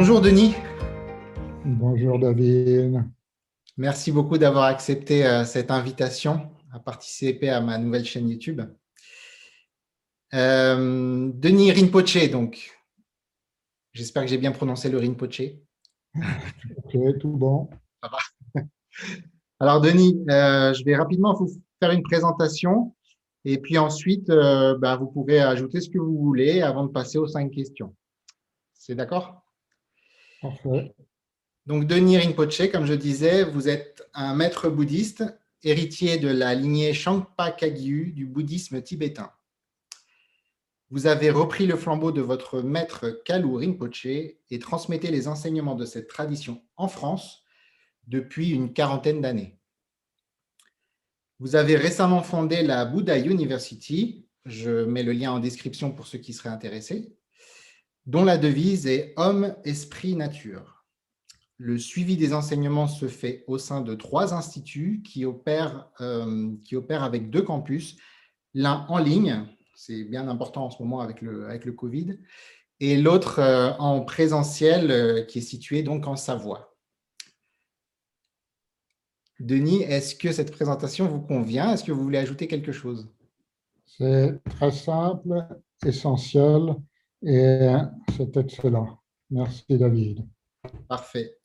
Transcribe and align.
Bonjour 0.00 0.20
Denis. 0.20 0.54
Bonjour 1.64 2.20
David. 2.20 3.02
Merci 3.76 4.12
beaucoup 4.12 4.38
d'avoir 4.38 4.66
accepté 4.66 5.26
euh, 5.26 5.44
cette 5.44 5.72
invitation 5.72 6.52
à 6.72 6.78
participer 6.78 7.50
à 7.50 7.60
ma 7.60 7.78
nouvelle 7.78 8.04
chaîne 8.04 8.28
YouTube. 8.28 8.62
Euh, 10.34 11.32
Denis 11.34 11.72
Rinpoche, 11.72 12.30
donc. 12.30 12.80
J'espère 13.92 14.22
que 14.22 14.28
j'ai 14.28 14.38
bien 14.38 14.52
prononcé 14.52 14.88
le 14.88 14.98
Rinpoche. 14.98 15.42
Ok, 16.14 17.18
tout 17.18 17.36
bon. 17.36 17.68
Alors 19.58 19.80
Denis, 19.80 20.24
euh, 20.30 20.72
je 20.74 20.84
vais 20.84 20.94
rapidement 20.94 21.34
vous 21.34 21.50
faire 21.82 21.90
une 21.90 22.04
présentation 22.04 22.94
et 23.44 23.58
puis 23.58 23.78
ensuite, 23.78 24.28
bah, 24.28 24.94
vous 24.94 25.08
pourrez 25.08 25.40
ajouter 25.40 25.80
ce 25.80 25.90
que 25.90 25.98
vous 25.98 26.18
voulez 26.18 26.62
avant 26.62 26.86
de 26.86 26.92
passer 26.92 27.18
aux 27.18 27.26
cinq 27.26 27.50
questions. 27.50 27.96
C'est 28.74 28.94
d'accord? 28.94 29.47
Donc, 31.66 31.86
Denis 31.86 32.18
Rinpoche, 32.18 32.70
comme 32.70 32.86
je 32.86 32.94
disais, 32.94 33.44
vous 33.44 33.68
êtes 33.68 34.08
un 34.14 34.34
maître 34.34 34.68
bouddhiste, 34.68 35.24
héritier 35.62 36.18
de 36.18 36.28
la 36.28 36.54
lignée 36.54 36.94
Shangpa 36.94 37.50
Kagyu 37.50 38.12
du 38.12 38.26
bouddhisme 38.26 38.80
tibétain. 38.80 39.32
Vous 40.90 41.06
avez 41.06 41.30
repris 41.30 41.66
le 41.66 41.76
flambeau 41.76 42.12
de 42.12 42.22
votre 42.22 42.62
maître 42.62 43.20
Kalu 43.26 43.56
Rinpoche 43.56 44.06
et 44.06 44.58
transmettez 44.58 45.10
les 45.10 45.28
enseignements 45.28 45.74
de 45.74 45.84
cette 45.84 46.08
tradition 46.08 46.62
en 46.76 46.88
France 46.88 47.44
depuis 48.06 48.50
une 48.50 48.72
quarantaine 48.72 49.20
d'années. 49.20 49.58
Vous 51.40 51.56
avez 51.56 51.76
récemment 51.76 52.22
fondé 52.22 52.62
la 52.62 52.86
Buddha 52.86 53.18
University, 53.18 54.26
je 54.46 54.84
mets 54.84 55.02
le 55.02 55.12
lien 55.12 55.32
en 55.32 55.40
description 55.40 55.92
pour 55.92 56.06
ceux 56.06 56.18
qui 56.18 56.32
seraient 56.32 56.48
intéressés, 56.48 57.14
dont 58.08 58.24
la 58.24 58.38
devise 58.38 58.86
est 58.86 59.12
Homme, 59.16 59.54
Esprit, 59.64 60.16
Nature. 60.16 60.86
Le 61.58 61.76
suivi 61.76 62.16
des 62.16 62.32
enseignements 62.32 62.88
se 62.88 63.06
fait 63.06 63.44
au 63.46 63.58
sein 63.58 63.82
de 63.82 63.94
trois 63.94 64.32
instituts 64.32 65.02
qui 65.04 65.26
opèrent, 65.26 65.90
euh, 66.00 66.54
qui 66.64 66.74
opèrent 66.74 67.02
avec 67.02 67.28
deux 67.28 67.42
campus, 67.42 67.98
l'un 68.54 68.86
en 68.88 68.96
ligne, 68.96 69.46
c'est 69.74 70.04
bien 70.04 70.26
important 70.26 70.64
en 70.64 70.70
ce 70.70 70.82
moment 70.82 71.00
avec 71.00 71.20
le, 71.20 71.46
avec 71.48 71.66
le 71.66 71.72
Covid, 71.72 72.18
et 72.80 72.96
l'autre 72.96 73.40
euh, 73.40 73.72
en 73.78 74.00
présentiel 74.00 74.90
euh, 74.90 75.22
qui 75.24 75.40
est 75.40 75.42
situé 75.42 75.82
donc 75.82 76.06
en 76.06 76.16
Savoie. 76.16 76.78
Denis, 79.38 79.82
est-ce 79.82 80.14
que 80.14 80.32
cette 80.32 80.50
présentation 80.50 81.06
vous 81.08 81.20
convient? 81.20 81.74
Est-ce 81.74 81.84
que 81.84 81.92
vous 81.92 82.04
voulez 82.04 82.18
ajouter 82.18 82.48
quelque 82.48 82.72
chose? 82.72 83.12
C'est 83.84 84.40
très 84.48 84.70
simple, 84.70 85.46
essentiel 85.84 86.74
et 87.22 87.68
c'est 88.16 88.36
excellent. 88.36 89.02
Merci 89.30 89.78
David. 89.78 90.26
Parfait. 90.88 91.38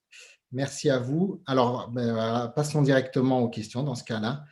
Merci 0.52 0.90
à 0.90 1.00
vous. 1.00 1.42
Alors, 1.48 1.90
ben, 1.90 2.52
passons 2.56 2.82
directement 2.82 3.40
aux 3.40 3.50
questions 3.50 3.84
dans 3.84 3.96
ce 3.96 4.04
cas-là. 4.04 4.46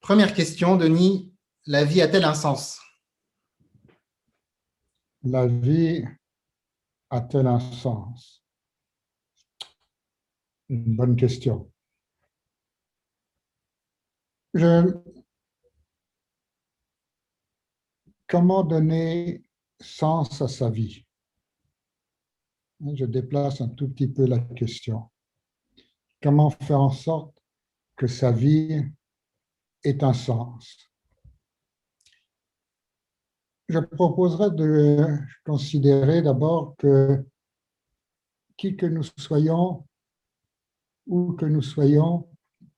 Première 0.00 0.34
question, 0.34 0.76
Denis, 0.76 1.32
la 1.66 1.84
vie 1.84 2.02
a-t-elle 2.02 2.24
un 2.24 2.34
sens? 2.34 2.80
La 5.22 5.46
vie 5.46 6.04
a-t-elle 7.10 7.46
un 7.46 7.60
sens? 7.60 8.44
Une 10.68 10.96
bonne 10.96 11.16
question. 11.16 11.70
Comment 18.26 18.64
donner 18.64 19.42
sens 19.82 20.40
à 20.40 20.48
sa 20.48 20.70
vie. 20.70 21.04
Je 22.94 23.04
déplace 23.04 23.60
un 23.60 23.68
tout 23.68 23.88
petit 23.88 24.08
peu 24.08 24.26
la 24.26 24.40
question. 24.40 25.10
Comment 26.22 26.50
faire 26.50 26.80
en 26.80 26.90
sorte 26.90 27.36
que 27.96 28.06
sa 28.06 28.32
vie 28.32 28.82
ait 29.84 30.02
un 30.02 30.12
sens? 30.12 30.90
Je 33.68 33.78
proposerais 33.78 34.50
de 34.50 35.18
considérer 35.44 36.22
d'abord 36.22 36.74
que 36.76 37.24
qui 38.56 38.76
que 38.76 38.86
nous 38.86 39.04
soyons, 39.18 39.86
où 41.06 41.32
que 41.32 41.46
nous 41.46 41.62
soyons, 41.62 42.28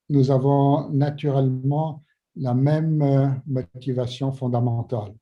nous 0.09 0.31
avons 0.31 0.89
naturellement 0.91 2.03
la 2.37 2.55
même 2.55 3.43
motivation 3.47 4.33
fondamentale, 4.33 5.15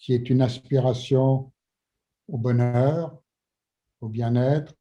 qui 0.00 0.14
est 0.14 0.30
une 0.30 0.40
aspiration 0.40 1.52
au 2.26 2.38
bonheur, 2.38 3.22
au 4.00 4.08
bien-être, 4.08 4.74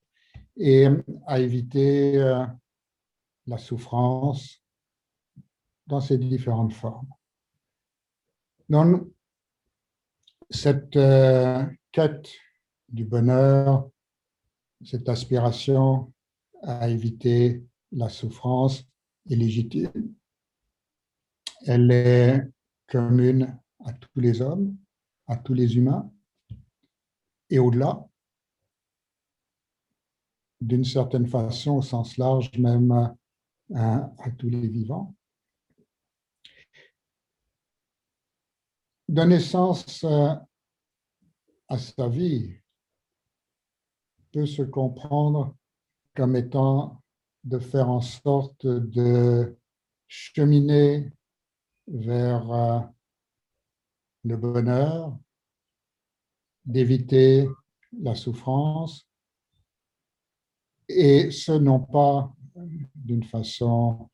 et 0.55 0.87
à 1.27 1.39
éviter 1.39 2.17
euh, 2.17 2.45
la 3.45 3.57
souffrance 3.57 4.63
dans 5.87 5.99
ses 5.99 6.17
différentes 6.17 6.73
formes. 6.73 7.09
Donc, 8.69 9.11
cette 10.49 10.95
euh, 10.95 11.65
quête 11.91 12.29
du 12.87 13.03
bonheur, 13.03 13.89
cette 14.85 15.09
aspiration 15.09 16.13
à 16.63 16.89
éviter 16.89 17.63
la 17.91 18.09
souffrance 18.09 18.83
est 19.29 19.35
légitime. 19.35 20.15
Elle 21.65 21.91
est 21.91 22.47
commune 22.87 23.59
à 23.85 23.93
tous 23.93 24.19
les 24.19 24.41
hommes, 24.41 24.77
à 25.29 25.37
tous 25.37 25.53
les 25.53 25.77
humains, 25.77 26.11
et 27.51 27.59
au-delà, 27.59 28.05
d'une 30.59 30.83
certaine 30.83 31.27
façon, 31.27 31.77
au 31.77 31.81
sens 31.81 32.17
large, 32.17 32.51
même 32.57 32.91
à, 33.73 34.11
tous 34.37 34.49
les 34.49 34.67
vivants. 34.67 35.15
Donner 39.07 39.39
sens 39.39 40.03
euh, 40.03 40.33
à 41.67 41.77
sa 41.77 42.09
vie 42.09 42.55
peut 44.31 44.45
se 44.45 44.63
comprendre 44.63 45.55
comme 46.15 46.35
étant 46.35 47.01
de 47.43 47.59
faire 47.59 47.89
en 47.89 48.01
sorte 48.01 48.65
de 48.67 49.57
cheminer 50.07 51.11
vers 51.87 52.51
euh, 52.51 52.79
le 54.23 54.37
bonheur, 54.37 55.17
d'éviter 56.65 57.47
la 58.01 58.15
souffrance, 58.15 59.07
et 60.87 61.31
ce 61.31 61.51
non 61.51 61.79
pas 61.79 62.33
d'une 62.95 63.23
façon 63.23 64.09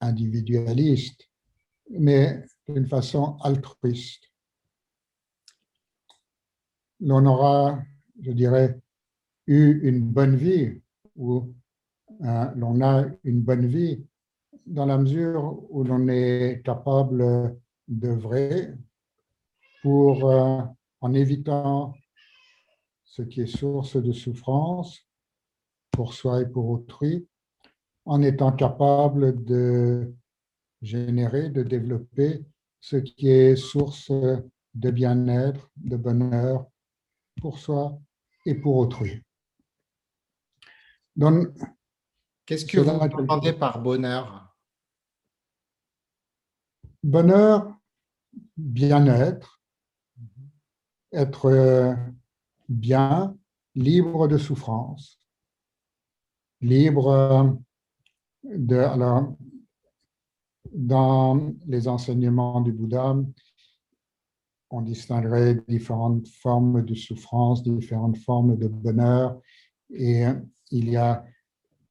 individualiste, 0.00 1.28
mais 1.90 2.44
d'une 2.68 2.86
façon 2.86 3.36
altruiste. 3.42 4.30
L'on 7.00 7.24
aura, 7.26 7.82
je 8.20 8.32
dirais, 8.32 8.80
eu 9.46 9.88
une 9.88 10.00
bonne 10.00 10.36
vie, 10.36 10.80
ou 11.16 11.52
euh, 12.22 12.50
l'on 12.54 12.80
a 12.80 13.06
une 13.24 13.40
bonne 13.40 13.66
vie 13.66 14.04
dans 14.66 14.86
la 14.86 14.98
mesure 14.98 15.64
où 15.70 15.82
l'on 15.82 16.06
est 16.08 16.62
capable 16.64 17.56
d'œuvrer 17.98 18.74
pour, 19.82 20.30
euh, 20.30 20.62
en 21.00 21.14
évitant 21.14 21.94
ce 23.04 23.22
qui 23.22 23.42
est 23.42 23.46
source 23.46 23.96
de 23.96 24.12
souffrance 24.12 25.06
pour 25.90 26.14
soi 26.14 26.40
et 26.40 26.46
pour 26.46 26.70
autrui, 26.70 27.26
en 28.06 28.22
étant 28.22 28.52
capable 28.52 29.44
de 29.44 30.14
générer, 30.80 31.50
de 31.50 31.62
développer 31.62 32.44
ce 32.80 32.96
qui 32.96 33.28
est 33.28 33.56
source 33.56 34.10
de 34.10 34.90
bien-être, 34.90 35.70
de 35.76 35.96
bonheur 35.96 36.66
pour 37.40 37.58
soi 37.58 37.98
et 38.46 38.54
pour 38.54 38.76
autrui. 38.76 39.22
Donc, 41.14 41.48
qu'est-ce 42.46 42.64
que 42.64 42.80
vous 42.80 42.88
entendez 42.88 43.52
par 43.52 43.80
bonheur? 43.80 44.56
Bonheur, 47.02 47.76
bien-être, 48.56 49.60
être 51.12 51.96
bien, 52.68 53.36
libre 53.74 54.28
de 54.28 54.38
souffrance, 54.38 55.18
libre 56.60 57.58
de... 58.44 58.76
Alors, 58.76 59.36
dans 60.72 61.52
les 61.66 61.88
enseignements 61.88 62.60
du 62.60 62.72
Bouddha, 62.72 63.16
on 64.70 64.80
distinguerait 64.80 65.62
différentes 65.68 66.26
formes 66.28 66.82
de 66.82 66.94
souffrance, 66.94 67.62
différentes 67.62 68.16
formes 68.18 68.56
de 68.56 68.68
bonheur, 68.68 69.38
et 69.90 70.24
il 70.70 70.88
y 70.88 70.96
a 70.96 71.26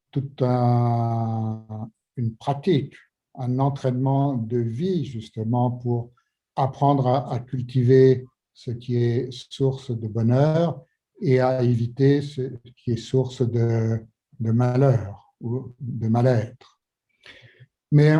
toute 0.10 0.42
une 0.42 2.36
pratique, 2.40 2.96
un 3.36 3.60
entraînement 3.60 4.34
de 4.34 4.58
vie 4.58 5.06
justement 5.06 5.70
pour 5.70 6.12
apprendre 6.62 7.08
à 7.08 7.40
cultiver 7.40 8.26
ce 8.54 8.72
qui 8.72 8.98
est 8.98 9.32
source 9.32 9.92
de 9.92 10.08
bonheur 10.08 10.84
et 11.20 11.40
à 11.40 11.64
éviter 11.64 12.22
ce 12.22 12.42
qui 12.78 12.92
est 12.92 12.98
source 12.98 13.42
de, 13.42 14.06
malheur 14.40 15.34
ou 15.40 15.74
de 15.80 16.08
mal-être. 16.08 16.80
Mais 17.92 18.14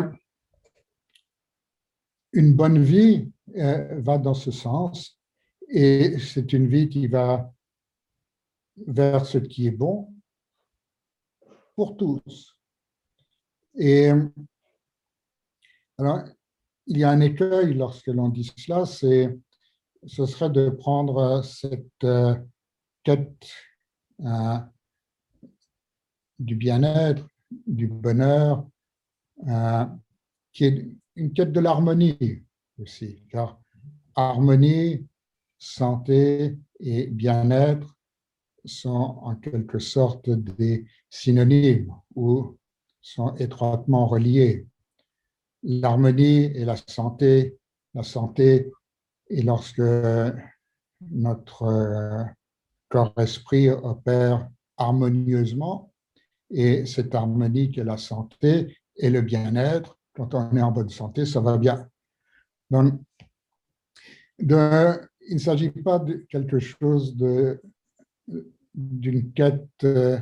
une 2.34 2.54
bonne 2.54 2.82
vie 2.82 3.32
euh, 3.58 4.00
va 4.02 4.18
dans 4.18 4.34
ce 4.34 4.52
sens 4.52 5.20
et 5.68 6.18
c'est 6.20 6.54
une 6.54 6.68
vie 6.68 6.90
qui 6.90 7.08
va 7.08 7.54
vers 8.88 9.26
ce 9.26 9.38
qui 9.38 9.68
est 9.68 9.72
bon 9.72 10.14
pour 11.76 11.98
tous. 11.98 12.58
Et 13.76 14.12
alors, 15.98 16.24
il 16.88 16.98
y 16.98 17.04
a 17.04 17.10
un 17.10 17.22
écueil 17.22 17.74
lorsque 17.74 18.08
l'on 18.08 18.30
dit 18.30 18.52
cela, 18.58 18.86
c'est 18.86 19.38
ce 20.06 20.26
serait 20.26 20.50
de 20.50 20.70
prendre 20.70 21.44
cette 21.44 22.04
euh, 22.04 22.36
quête 23.04 23.48
euh, 24.22 24.58
du 26.40 26.56
bien-être, 26.56 27.28
du 27.68 27.88
bonheur, 27.88 28.68
euh, 29.48 29.86
qui 30.54 30.66
est 30.66 30.98
une 31.16 31.34
quête 31.34 31.52
de 31.52 31.60
l'harmonie 31.60 32.44
aussi, 32.80 33.24
car 33.30 33.60
harmonie, 34.16 35.08
santé 35.58 36.58
et 36.80 37.08
bien-être 37.08 37.96
sont 38.66 39.20
en 39.22 39.36
quelque 39.36 39.80
sorte 39.80 40.30
des 40.30 40.86
synonymes 41.10 41.94
ou 42.16 42.58
sont 43.02 43.36
étroitement 43.36 44.08
reliés. 44.08 44.68
L'harmonie 45.64 46.46
et 46.46 46.66
la 46.66 46.76
santé, 46.76 47.58
la 47.94 48.04
santé 48.04 48.72
est 49.30 49.44
lorsque 49.44 49.82
notre 51.02 52.26
corps-esprit 52.90 53.70
opère 53.70 54.50
harmonieusement 54.78 55.94
et 56.50 56.86
cette 56.86 57.16
harmonie 57.16 57.72
qui 57.72 57.80
est 57.80 57.86
la 57.86 57.98
santé 57.98 58.78
et 58.98 59.10
le 59.10 59.22
bien-être, 59.22 59.98
quand 60.14 60.34
on 60.34 60.56
est 60.56 60.62
en 60.62 60.72
bonne 60.72 60.90
santé, 60.90 61.26
ça 61.26 61.40
va 61.40 61.58
bien. 61.58 61.90
Donc, 62.70 63.00
il 64.40 64.48
ne 64.48 65.38
s'agit 65.38 65.70
pas 65.70 66.00
de 66.00 66.26
quelque 66.30 66.60
chose 66.60 67.16
d'une 68.74 69.34
quête 69.34 69.68
euh, 69.84 70.20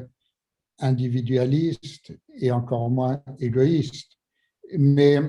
individualiste 0.79 2.13
et 2.35 2.51
encore 2.51 2.89
moins 2.89 3.23
égoïste. 3.39 4.18
Mais 4.77 5.19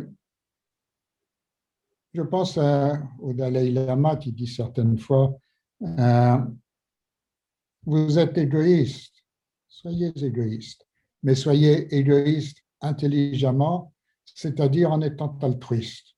je 2.12 2.22
pense 2.22 2.58
au 2.58 3.32
Dalai 3.32 3.70
Lama 3.70 4.16
qui 4.16 4.32
dit 4.32 4.46
certaines 4.46 4.98
fois, 4.98 5.36
euh, 5.82 6.38
vous 7.86 8.18
êtes 8.18 8.36
égoïste, 8.36 9.24
soyez 9.68 10.12
égoïste, 10.22 10.86
mais 11.22 11.34
soyez 11.34 11.94
égoïste 11.94 12.58
intelligemment, 12.80 13.94
c'est-à-dire 14.24 14.92
en 14.92 15.00
étant 15.00 15.38
altruiste. 15.42 16.16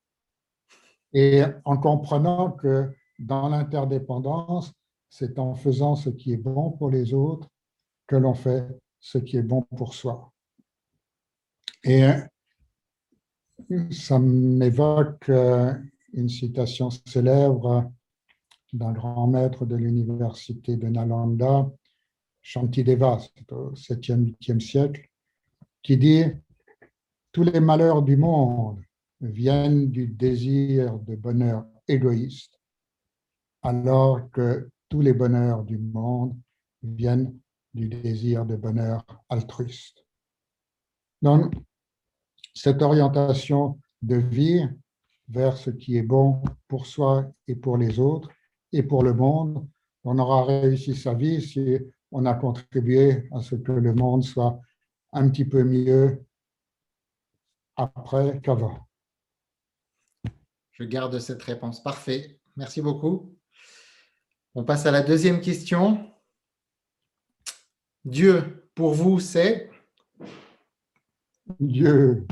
Et 1.12 1.42
en 1.64 1.76
comprenant 1.76 2.52
que 2.52 2.90
dans 3.19 3.48
l'interdépendance, 3.48 4.72
c'est 5.10 5.38
en 5.38 5.54
faisant 5.54 5.94
ce 5.94 6.08
qui 6.08 6.32
est 6.32 6.38
bon 6.38 6.70
pour 6.70 6.90
les 6.90 7.12
autres 7.12 7.48
que 8.06 8.16
l'on 8.16 8.34
fait 8.34 8.66
ce 8.98 9.19
qui 9.19 9.36
est 9.36 9.42
bon 9.42 9.62
pour 9.62 9.94
soi. 9.94 10.32
Et 11.84 12.04
ça 13.91 14.19
m'évoque 14.19 15.29
euh, 15.29 15.75
une 16.12 16.29
citation 16.29 16.91
célèbre 16.91 17.91
d'un 18.73 18.93
grand 18.93 19.26
maître 19.26 19.67
de 19.67 19.76
l'université 19.76 20.76
de 20.76 20.88
Nalanda, 20.88 21.70
Shantideva, 22.41 23.19
au 23.50 23.73
7e, 23.75 24.35
8e 24.41 24.61
siècle, 24.61 25.09
qui 25.82 25.97
dit 25.97 26.25
Tous 27.32 27.44
les 27.44 27.61
malheurs 27.61 28.03
du 28.03 28.17
monde 28.17 28.81
viennent 29.20 29.91
du 29.91 30.06
désir 30.06 30.99
de 30.99 31.15
bonheur 31.17 31.65
égoïste, 31.87 32.58
alors 33.62 34.31
que 34.31 34.69
tous 34.88 35.00
les 35.00 35.12
bonheurs 35.12 35.65
du 35.65 35.79
monde 35.79 36.37
viennent 36.82 37.38
du 37.75 37.88
désir 37.88 38.44
de 38.44 38.56
bonheur 38.56 39.05
altruiste. 39.29 40.05
Donc, 41.23 41.55
cette 42.54 42.82
orientation 42.82 43.78
de 44.02 44.16
vie 44.16 44.69
vers 45.28 45.56
ce 45.56 45.70
qui 45.70 45.96
est 45.96 46.02
bon 46.02 46.43
pour 46.69 46.87
soi 46.87 47.31
et 47.49 47.54
pour 47.54 47.76
les 47.76 47.99
autres 47.99 48.31
et 48.72 48.82
pour 48.82 49.02
le 49.02 49.14
monde, 49.14 49.66
on 50.04 50.19
aura 50.19 50.44
réussi 50.44 50.94
sa 50.94 51.14
vie 51.14 51.40
si 51.40 51.78
on 52.10 52.26
a 52.26 52.34
contribué 52.34 53.28
à 53.32 53.40
ce 53.40 53.54
que 53.54 53.72
le 53.72 53.94
monde 53.94 54.25
soit 54.25 54.60
un 55.12 55.28
petit 55.28 55.44
peu 55.44 55.62
mieux 55.62 56.25
après 57.76 58.40
qu'avant. 58.43 58.78
Je 60.72 60.84
garde 60.84 61.19
cette 61.19 61.43
réponse. 61.43 61.82
Parfait. 61.82 62.38
Merci 62.56 62.82
beaucoup. 62.82 63.34
On 64.55 64.64
passe 64.64 64.84
à 64.87 64.90
la 64.90 65.02
deuxième 65.02 65.40
question. 65.40 66.10
Dieu, 68.05 68.69
pour 68.75 68.94
vous, 68.94 69.20
c'est? 69.20 69.70
Dieu, 71.60 72.26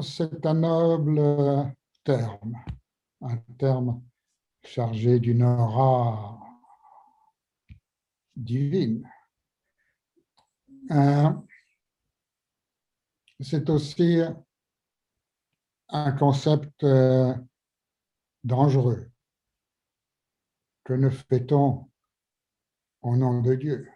c'est 0.00 0.46
un 0.46 0.54
noble 0.54 1.74
terme, 2.02 2.56
un 3.20 3.36
terme 3.58 4.02
chargé 4.64 5.18
d'une 5.20 5.42
aura 5.42 6.38
divine. 8.34 9.06
Euh, 10.90 11.30
c'est 13.40 13.68
aussi 13.68 14.20
un 15.88 16.12
concept 16.12 16.84
euh, 16.84 17.34
dangereux. 18.44 19.10
Que 20.84 20.94
ne 20.94 21.10
fait-on 21.10 21.90
au 23.02 23.16
nom 23.16 23.42
de 23.42 23.54
Dieu 23.54 23.88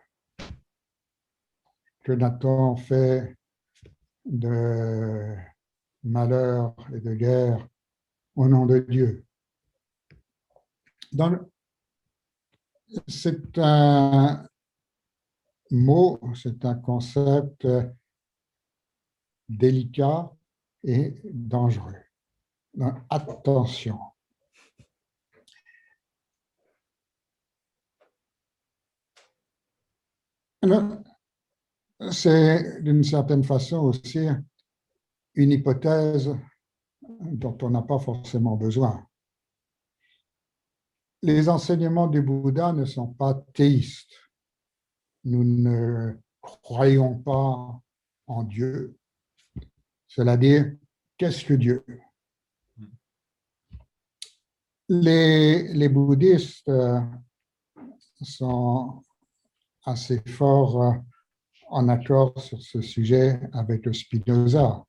Que 2.05 2.13
n'a-t-on 2.13 2.77
fait 2.77 3.37
de 4.25 5.37
malheur 6.07 6.75
et 6.95 7.01
de 7.01 7.15
guerre 7.15 7.69
au 8.35 8.49
nom 8.49 8.67
de 8.67 8.79
Dieu 8.79 9.25
C'est 13.09 13.59
un 13.59 14.47
mot, 15.71 16.21
c'est 16.35 16.65
un 16.65 16.75
concept 16.77 17.67
délicat 19.49 20.33
et 20.85 21.21
dangereux. 21.33 21.95
attention. 23.11 23.99
C'est 32.11 32.83
d'une 32.83 33.03
certaine 33.05 33.45
façon 33.45 33.79
aussi 33.79 34.29
une 35.37 35.53
hypothèse 35.53 36.35
dont 37.21 37.57
on 37.63 37.71
n'a 37.71 37.83
pas 37.83 37.99
forcément 37.99 38.57
besoin. 38.57 39.07
Les 41.23 41.49
enseignements 41.49 42.09
du 42.09 42.23
Bouddha 42.23 42.73
ne 42.73 42.85
sont 42.85 43.09
pas 43.09 43.35
théistes. 43.55 44.15
Nous 45.25 45.45
ne 45.45 46.15
croyons 46.41 47.19
pas 47.19 47.81
en 48.27 48.43
Dieu. 48.43 48.99
Cela 50.09 50.37
dit, 50.37 50.59
qu'est-ce 51.17 51.45
que 51.45 51.55
Dieu? 51.55 51.85
Les, 54.89 55.73
les 55.73 55.89
bouddhistes 55.89 56.69
euh, 56.69 57.01
sont 58.23 59.03
assez 59.85 60.23
fort 60.29 60.83
euh, 60.83 60.93
en 61.71 61.89
accord 61.89 62.41
sur 62.41 62.63
ce 62.63 62.81
sujet 62.81 63.41
avec 63.53 63.93
Spinoza. 63.93 64.85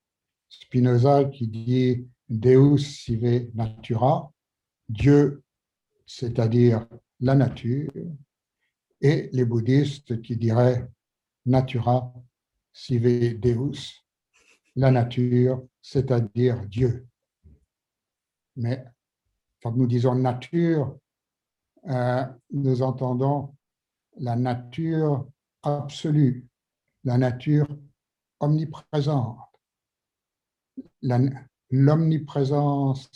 Spinoza 0.49 1.25
qui 1.25 1.47
dit 1.47 2.07
Deus 2.29 2.77
sive 2.77 3.49
natura, 3.55 4.31
Dieu, 4.89 5.43
c'est-à-dire 6.05 6.87
la 7.19 7.35
nature, 7.35 7.91
et 9.01 9.29
les 9.31 9.45
bouddhistes 9.45 10.21
qui 10.21 10.37
diraient 10.37 10.87
natura 11.45 12.13
sive 12.73 13.39
Deus, 13.39 14.03
la 14.75 14.91
nature, 14.91 15.63
c'est-à-dire 15.81 16.65
Dieu. 16.67 17.07
Mais 18.55 18.83
quand 19.61 19.71
nous 19.73 19.87
disons 19.87 20.15
nature, 20.15 20.97
euh, 21.87 22.25
nous 22.51 22.81
entendons 22.81 23.55
la 24.17 24.35
nature 24.35 25.27
absolue, 25.63 26.45
la 27.03 27.17
nature 27.17 27.67
omniprésente, 28.39 29.39
l'omniprésence 31.01 33.09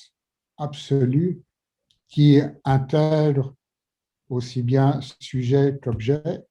absolue 0.58 1.42
qui 2.08 2.40
intègre 2.64 3.54
aussi 4.30 4.64
bien 4.64 5.02
sujet 5.20 5.78
qu'objet, 5.82 6.46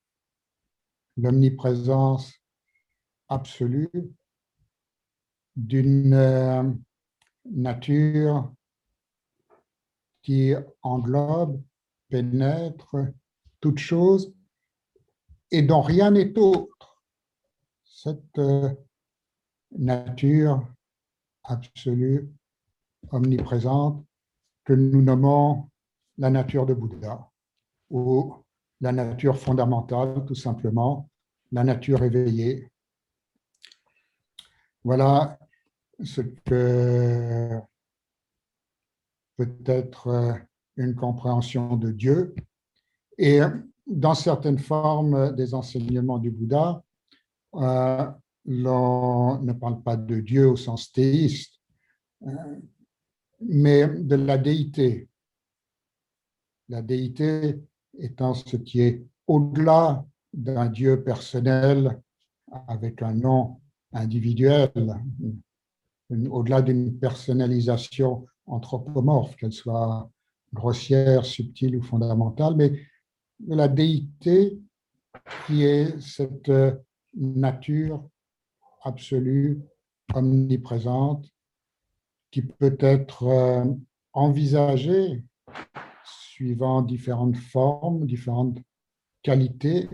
l'omniprésence 1.17 2.35
absolue 3.29 3.91
d'une 5.57 6.15
euh, 6.15 6.63
nature 7.51 8.53
qui 10.23 10.55
englobe, 10.83 11.63
pénètre 12.09 12.97
toute 13.61 13.79
chose 13.79 14.35
et 15.51 15.63
dont 15.63 15.81
rien 15.81 16.11
n'est 16.11 16.37
autre. 16.39 17.03
Cette 17.85 18.39
euh, 18.39 18.73
nature 19.73 20.67
absolue, 21.45 22.31
omniprésente, 23.11 24.05
que 24.65 24.73
nous 24.73 25.03
nommons 25.03 25.69
la 26.19 26.31
nature 26.31 26.67
de 26.67 26.75
Bouddha 26.75 27.31
ou 27.91 28.35
la 28.81 28.93
nature 28.93 29.39
fondamentale, 29.39 30.25
tout 30.27 30.35
simplement, 30.35 31.09
la 31.53 31.65
nature 31.65 32.03
éveillée. 32.03 32.71
Voilà 34.85 35.39
ce 36.03 36.21
que 36.21 37.61
peut 39.37 39.57
être 39.67 40.39
une 40.77 40.95
compréhension 40.95 41.77
de 41.77 41.91
Dieu. 41.91 42.35
Et 43.19 43.41
dans 43.87 44.15
certaines 44.15 44.59
formes 44.59 45.35
des 45.35 45.55
enseignements 45.55 46.19
du 46.19 46.31
Bouddha, 46.31 46.83
euh, 47.55 48.11
ne 48.47 49.53
parle 49.53 49.83
pas 49.83 49.97
de 49.97 50.21
Dieu 50.21 50.49
au 50.49 50.57
sens 50.57 50.93
théiste, 50.93 51.61
euh, 52.27 52.61
mais 53.41 53.89
de 53.89 54.17
la 54.17 54.39
déité. 54.39 55.09
La 56.69 56.83
déité 56.83 57.61
étant 57.99 58.35
ce 58.35 58.57
qui 58.57 58.81
est 58.81 59.05
au-delà 59.27 60.07
d'un 60.33 60.69
Dieu 60.69 61.03
personnel 61.03 62.01
avec 62.69 63.03
un 63.03 63.15
nom 63.15 63.61
individuel, 63.93 64.71
au-delà 66.11 66.63
d'une 66.63 66.99
personnalisation 66.99 68.27
anthropomorphe, 68.47 69.37
qu'elle 69.37 69.53
soit 69.53 70.11
grossière, 70.53 71.25
subtile 71.25 71.77
ou 71.77 71.83
fondamentale, 71.83 72.55
mais 72.57 72.71
de 73.39 73.55
la 73.55 73.69
déité 73.69 74.59
qui 75.47 75.65
est 75.65 76.01
cette 76.01 76.53
nature 77.15 78.09
absolue, 78.83 79.61
omniprésente, 80.15 81.31
qui 82.31 82.43
peut 82.43 82.77
être 82.81 83.25
euh, 83.25 83.65
envisagée 84.13 85.25
suivant 86.05 86.83
différentes 86.83 87.37
formes, 87.37 88.07
différentes 88.07 88.59
qualités. 89.23 89.89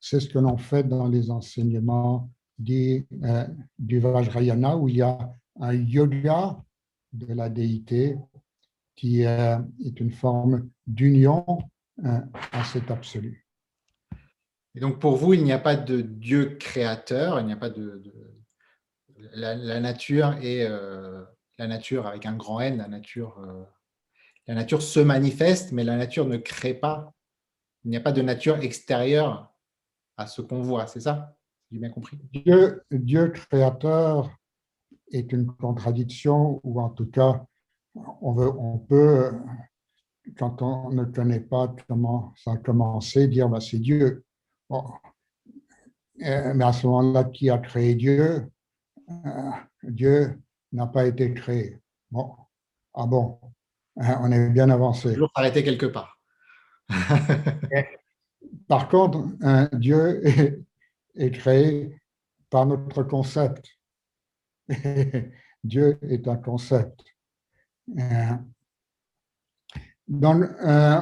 C'est 0.00 0.20
ce 0.20 0.28
que 0.28 0.38
l'on 0.38 0.56
fait 0.56 0.84
dans 0.84 1.08
les 1.08 1.30
enseignements 1.30 2.30
du, 2.58 3.06
euh, 3.24 3.46
du 3.78 3.98
Vajrayana, 3.98 4.76
où 4.76 4.88
il 4.88 4.96
y 4.96 5.02
a 5.02 5.18
un 5.60 5.74
yoga 5.74 6.62
de 7.12 7.32
la 7.34 7.48
déité 7.48 8.16
qui 8.94 9.24
euh, 9.24 9.58
est 9.84 10.00
une 10.00 10.12
forme 10.12 10.68
d'union 10.86 11.44
à 12.02 12.64
cet 12.64 12.90
absolu. 12.90 13.41
Et 14.74 14.80
donc 14.80 14.98
pour 14.98 15.16
vous, 15.16 15.34
il 15.34 15.44
n'y 15.44 15.52
a 15.52 15.58
pas 15.58 15.76
de 15.76 16.00
Dieu 16.00 16.56
créateur, 16.58 17.40
il 17.40 17.46
n'y 17.46 17.52
a 17.52 17.56
pas 17.56 17.70
de, 17.70 18.02
la, 19.34 19.80
nature 19.80 20.34
et 20.42 20.66
euh, 20.66 21.22
la 21.58 21.66
nature 21.66 22.06
avec 22.06 22.26
un 22.26 22.36
grand 22.36 22.60
N, 22.60 22.78
la 22.78 22.88
nature, 22.88 23.38
la 24.46 24.54
nature 24.54 24.82
se 24.82 25.00
manifeste, 25.00 25.72
mais 25.72 25.84
la 25.84 25.96
nature 25.96 26.26
ne 26.26 26.36
crée 26.36 26.74
pas. 26.74 27.12
Il 27.84 27.90
n'y 27.90 27.96
a 27.96 28.00
pas 28.00 28.12
de 28.12 28.22
nature 28.22 28.58
extérieure 28.58 29.52
à 30.16 30.26
ce 30.26 30.42
qu'on 30.42 30.62
voit, 30.62 30.86
c'est 30.86 31.00
ça? 31.00 31.34
J'ai 31.70 31.78
bien 31.78 31.90
compris. 31.90 32.18
Dieu, 32.32 32.82
Dieu 32.90 33.28
créateur 33.28 34.30
est 35.10 35.32
une 35.32 35.46
contradiction, 35.46 36.60
ou 36.64 36.80
en 36.80 36.90
tout 36.90 37.06
cas, 37.06 37.44
on 37.94 38.78
peut, 38.78 39.32
quand 40.38 40.62
on 40.62 40.90
ne 40.90 41.04
connaît 41.04 41.40
pas 41.40 41.74
comment 41.88 42.32
ça 42.36 42.52
a 42.52 42.56
commencé, 42.56 43.28
dire 43.28 43.48
bah, 43.48 43.60
c'est 43.60 43.78
Dieu. 43.78 44.24
Euh, 44.74 46.54
mais 46.54 46.64
à 46.64 46.72
ce 46.72 46.86
moment-là, 46.86 47.24
qui 47.24 47.50
a 47.50 47.58
créé 47.58 47.94
Dieu? 47.94 48.46
Euh, 49.08 49.50
Dieu 49.82 50.40
n'a 50.72 50.86
pas 50.86 51.06
été 51.06 51.34
créé. 51.34 51.80
Bon, 52.10 52.34
ah 52.94 53.06
bon, 53.06 53.38
hein, 53.96 54.18
on 54.22 54.30
est 54.30 54.48
bien 54.50 54.70
avancé. 54.70 55.14
Toujours 55.14 55.32
s'arrêter 55.34 55.64
quelque 55.64 55.86
part. 55.86 56.18
Par 58.68 58.88
contre, 58.88 59.26
Dieu 59.76 60.22
est 61.16 61.30
créé 61.30 62.00
par 62.50 62.66
notre 62.66 63.02
concept. 63.02 63.66
Dieu 65.64 65.98
est 66.02 66.28
un 66.28 66.36
concept. 66.36 67.02
Euh, 67.98 68.36
dans 70.08 70.40
euh, 70.42 71.00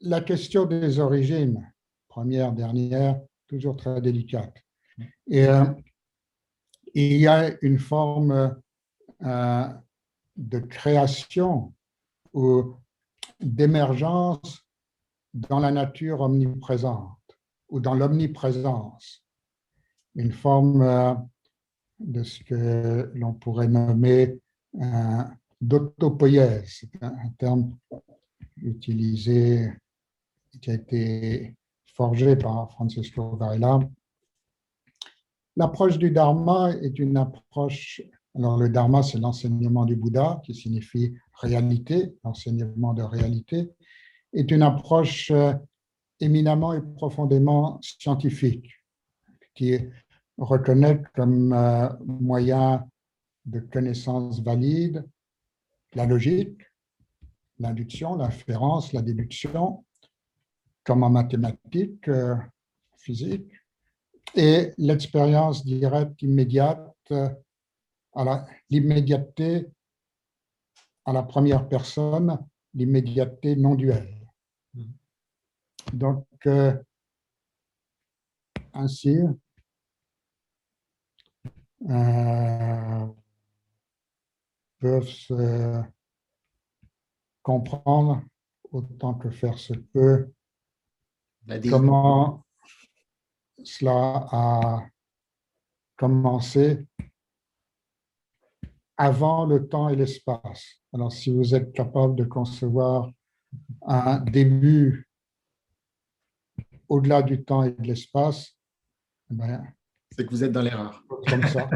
la 0.00 0.20
question 0.20 0.66
des 0.66 0.98
origines, 0.98 1.72
première, 2.18 2.52
dernière, 2.52 3.20
toujours 3.46 3.76
très 3.76 4.00
délicate. 4.00 4.56
Et 5.28 5.46
euh, 5.46 5.64
il 6.94 7.16
y 7.18 7.28
a 7.28 7.56
une 7.62 7.78
forme 7.78 8.60
de 9.20 10.58
création 10.58 11.72
ou 12.32 12.74
d'émergence 13.38 14.66
dans 15.32 15.60
la 15.60 15.70
nature 15.70 16.22
omniprésente 16.22 17.38
ou 17.68 17.78
dans 17.78 17.94
l'omniprésence, 17.94 19.24
une 20.16 20.32
forme 20.32 21.24
de 22.00 22.22
ce 22.24 22.42
que 22.42 23.12
l'on 23.14 23.32
pourrait 23.32 23.68
nommer 23.68 24.40
d'autopoïèse, 25.60 26.82
un 27.00 27.30
terme 27.38 27.76
utilisé, 28.56 29.72
qui 30.60 30.70
a 30.72 30.74
été 30.74 31.54
forgé 31.98 32.36
par 32.36 32.70
Francesco 32.70 33.34
Varela. 33.36 33.80
L'approche 35.56 35.98
du 35.98 36.12
Dharma 36.12 36.70
est 36.80 36.96
une 37.00 37.16
approche, 37.16 38.00
alors 38.36 38.56
le 38.56 38.68
Dharma 38.68 39.02
c'est 39.02 39.18
l'enseignement 39.18 39.84
du 39.84 39.96
Bouddha 39.96 40.40
qui 40.44 40.54
signifie 40.54 41.12
réalité, 41.40 42.14
l'enseignement 42.22 42.94
de 42.94 43.02
réalité, 43.02 43.68
est 44.32 44.48
une 44.52 44.62
approche 44.62 45.32
euh, 45.32 45.52
éminemment 46.20 46.72
et 46.72 46.82
profondément 46.82 47.80
scientifique 47.82 48.70
qui 49.54 49.76
reconnaît 50.36 51.02
comme 51.16 51.52
euh, 51.52 51.88
moyen 52.06 52.86
de 53.44 53.58
connaissances 53.58 54.40
valides, 54.40 55.04
la 55.94 56.06
logique, 56.06 56.60
l'induction, 57.58 58.14
l'inférence, 58.14 58.92
la 58.92 59.02
déduction, 59.02 59.84
comme 60.88 61.02
en 61.02 61.10
mathématiques, 61.10 62.08
euh, 62.08 62.34
physique, 62.96 63.52
et 64.34 64.72
l'expérience 64.78 65.62
directe 65.62 66.22
immédiate, 66.22 67.12
à 68.14 68.46
l'immédiateté 68.70 69.66
à 71.04 71.12
la 71.12 71.22
première 71.22 71.68
personne, 71.68 72.38
l'immédiateté 72.72 73.54
non 73.54 73.74
duelle. 73.74 74.26
Mmh. 74.72 74.84
Donc, 75.92 76.26
euh, 76.46 76.74
ainsi, 78.72 79.18
euh, 81.90 83.06
peuvent 84.78 85.08
se 85.08 85.82
comprendre 87.42 88.22
autant 88.70 89.12
que 89.12 89.28
faire 89.28 89.58
se 89.58 89.74
peut 89.74 90.32
comment 91.68 92.44
cela 93.64 94.26
a 94.30 94.86
commencé 95.96 96.86
avant 98.96 99.46
le 99.46 99.68
temps 99.68 99.88
et 99.88 99.96
l'espace? 99.96 100.82
Alors, 100.92 101.12
si 101.12 101.30
vous 101.34 101.54
êtes 101.54 101.72
capable 101.72 102.16
de 102.16 102.24
concevoir 102.24 103.10
un 103.82 104.18
début 104.18 105.08
au-delà 106.88 107.22
du 107.22 107.44
temps 107.44 107.62
et 107.62 107.72
de 107.72 107.82
l'espace, 107.82 108.56
ben, 109.30 109.62
c'est 110.16 110.24
que 110.24 110.30
vous 110.30 110.42
êtes 110.42 110.52
dans 110.52 110.62
l'erreur. 110.62 111.04
Comme 111.28 111.46
ça. 111.46 111.68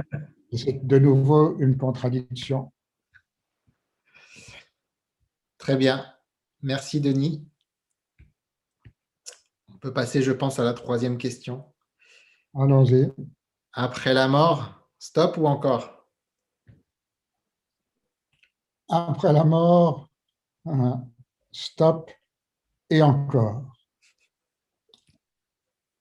C'est 0.53 0.87
de 0.87 0.99
nouveau 0.99 1.59
une 1.59 1.77
contradiction. 1.77 2.73
Très 5.59 5.77
bien. 5.77 6.05
Merci, 6.61 7.01
Denis. 7.01 7.47
On 9.83 9.89
peut 9.89 9.95
passer, 9.95 10.23
je 10.23 10.31
pense, 10.31 10.61
à 10.61 10.65
la 10.65 10.75
troisième 10.75 11.19
question. 11.19 11.65
Allons-y. 12.55 13.11
Après 13.73 14.15
la 14.15 14.29
mort, 14.29 14.89
stop 15.01 15.37
ou 15.39 15.47
encore? 15.49 16.07
Après 18.89 19.33
la 19.33 19.43
mort, 19.43 20.09
hein, 20.67 21.05
stop 21.51 22.13
et 22.91 23.03
encore. 23.03 23.77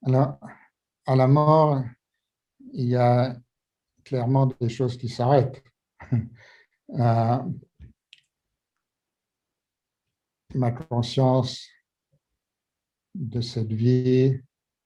Alors, 0.05 0.37
à 1.07 1.15
la 1.15 1.27
mort, 1.27 1.81
il 2.73 2.85
y 2.85 2.95
a 2.95 3.35
clairement 4.03 4.45
des 4.45 4.69
choses 4.69 4.95
qui 4.97 5.09
s'arrêtent. 5.09 5.63
Euh, 6.99 7.37
ma 10.53 10.71
conscience 10.71 11.65
de 13.15 13.41
cette 13.41 13.71
vie 13.71 14.39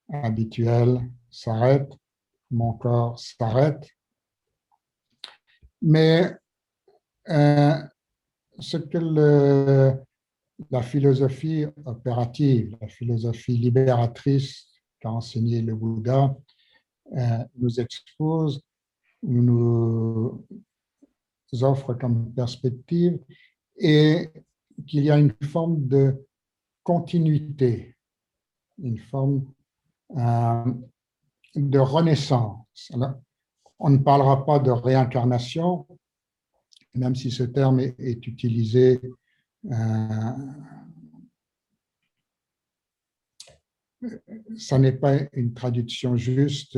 habituelle 0.10 1.00
s'arrête, 1.30 1.92
mon 2.52 2.74
corps 2.74 3.20
s'arrête. 3.20 3.88
Mais 5.82 6.36
euh, 7.30 7.78
ce 8.60 8.78
que 8.78 8.98
la 10.72 10.82
philosophie 10.82 11.66
opérative, 11.86 12.78
la 12.82 12.88
philosophie 12.88 13.58
libératrice 13.58 14.68
qu'a 15.00 15.12
enseigné 15.12 15.62
le 15.62 15.76
Bouddha, 15.76 16.36
euh, 17.18 17.44
nous 17.56 17.80
expose, 17.80 18.62
nous 19.22 20.46
offre 21.62 21.94
comme 21.94 22.34
perspective, 22.34 23.20
et 23.78 24.30
qu'il 24.88 25.04
y 25.04 25.12
a 25.12 25.18
une 25.18 25.34
forme 25.44 25.88
de 25.88 26.26
continuité, 26.84 27.95
une 28.82 29.00
forme 29.00 29.46
euh, 30.18 30.74
de 31.56 31.80
renaissance. 31.80 32.92
on 33.80 33.90
ne 33.90 33.98
parlera 33.98 34.46
pas 34.46 34.60
de 34.60 34.72
réincarnation, 34.72 35.88
même 36.96 37.16
si 37.16 37.32
ce 37.32 37.44
terme 37.44 37.80
est, 37.80 38.28
utilisé 38.28 39.02
euh, 39.72 40.34
ça 44.58 44.78
n'est 44.78 44.92
pas 44.92 45.18
une 45.34 45.54
traduction 45.54 46.16
juste 46.16 46.78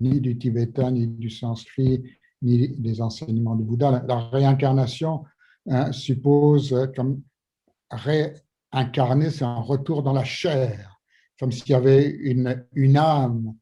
ni 0.00 0.20
du 0.20 0.36
tibétain, 0.36 0.90
ni 0.90 1.06
du 1.06 1.30
sanskrit, 1.30 2.02
ni 2.42 2.68
des 2.68 3.00
enseignements 3.00 3.56
du 3.56 3.64
Bouddha. 3.64 4.04
La, 4.06 4.18
réincarnation 4.28 5.24
hein, 5.68 5.92
suppose 5.92 6.90
comme 6.94 7.22
réincarner, 7.90 9.30
c'est 9.30 9.44
un 9.44 9.60
retour 9.60 10.02
dans 10.02 10.12
la 10.12 10.24
chair, 10.24 10.95
comme 11.38 11.52
s'il 11.52 11.70
y 11.70 11.74
avait 11.74 12.08
une, 12.08 12.96
âme 12.96 13.54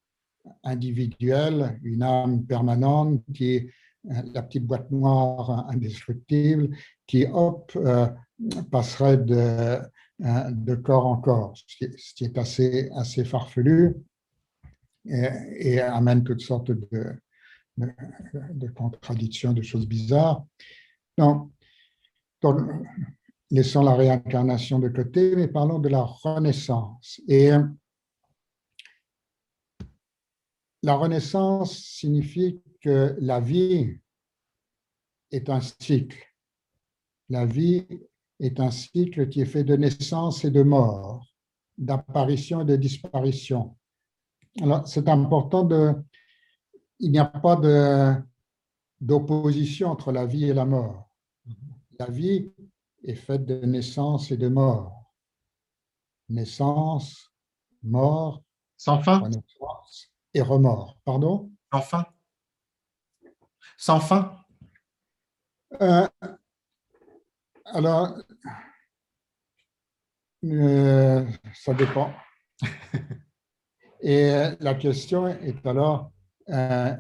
individuelle, 0.63 1.79
une 1.83 2.03
âme 2.03 2.45
permanente 2.47 3.23
qui 3.35 3.69
euh, 4.11 4.23
la 4.33 4.43
petite 4.43 4.67
boîte 4.67 4.91
noire 4.91 5.67
indestructible 5.71 6.77
qui, 7.07 7.27
hop, 7.33 7.73
euh, 7.77 8.07
passerait 8.71 9.17
de, 9.17 9.81
euh, 10.25 10.51
de 10.51 10.75
corps 10.75 11.07
en 11.07 11.17
corps, 11.17 11.55
ce 11.57 12.15
qui 12.15 12.25
est 12.25 12.39
assez, 12.39 13.25
farfelu 13.25 13.97
et, 15.07 15.81
amène 15.81 16.23
toutes 16.23 16.43
sortes 16.43 16.71
de, 16.71 17.17
de, 17.79 18.69
contradictions, 18.69 19.53
de 19.53 19.63
choses 19.63 19.87
bizarres. 19.87 20.45
Donc, 21.17 21.51
laissons 23.55 23.83
la 23.83 23.95
réincarnation 23.95 24.79
de 24.81 24.89
côté, 24.89 25.37
mais 25.37 25.49
parlons 25.49 25.79
de 25.79 25.89
la 25.89 26.03
renaissance. 26.03 27.21
Et 27.29 27.51
la 30.83 30.95
renaissance 30.97 31.79
signifie 31.79 32.61
que 32.81 33.17
la 33.21 33.41
vie 33.41 33.99
est 35.31 35.49
un 35.49 35.61
cycle. 35.61 36.19
La 37.29 37.47
vie 37.47 37.87
est 38.41 38.59
un 38.59 38.71
cycle 38.71 39.29
qui 39.29 39.41
est 39.41 39.47
fait 39.47 39.65
de 39.65 39.77
naissance 39.77 40.45
et 40.45 40.51
de 40.51 40.63
mort, 40.63 41.33
d'apparition 41.79 42.63
et 42.63 42.65
de 42.65 42.77
disparition. 42.77 43.77
Alors, 44.61 44.87
c'est 44.87 45.09
important 45.09 45.65
de. 45.65 45.95
Il 47.01 47.11
n'y 47.13 47.19
a 47.19 47.25
pas 47.25 47.57
d'opposition 49.01 49.89
entre 49.89 50.13
la 50.13 50.27
vie 50.27 50.45
et 50.45 50.55
la 50.55 50.65
mort. 50.65 51.09
La 51.99 52.07
vie 52.07 52.53
est 53.05 53.15
faite 53.15 53.45
de 53.45 53.65
naissance 53.67 54.31
et 54.31 54.37
de 54.37 54.49
mort. 54.49 55.13
Naissance, 56.29 57.33
mort, 57.83 58.43
sans 58.77 59.03
fin 59.03 59.31
et 60.33 60.41
remords. 60.41 60.99
Pardon? 61.05 61.53
Sans 61.73 61.81
fin. 61.81 62.07
Sans 63.77 64.01
fin. 64.01 64.37
Euh, 65.81 66.09
alors, 67.67 68.17
euh, 70.45 71.27
ça 71.55 71.75
dépend. 71.75 72.13
Et 74.01 74.31
la 74.61 74.75
question 74.75 75.27
est 75.27 75.65
alors, 75.67 76.13
euh, 76.51 76.95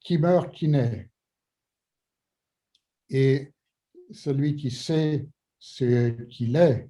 qui 0.00 0.18
meurt, 0.18 0.52
qui 0.52 0.66
naît? 0.66 1.08
Et 3.08 3.52
celui 4.10 4.56
qui 4.56 4.70
sait 4.70 5.26
ce 5.58 6.10
qu'il 6.24 6.56
est, 6.56 6.88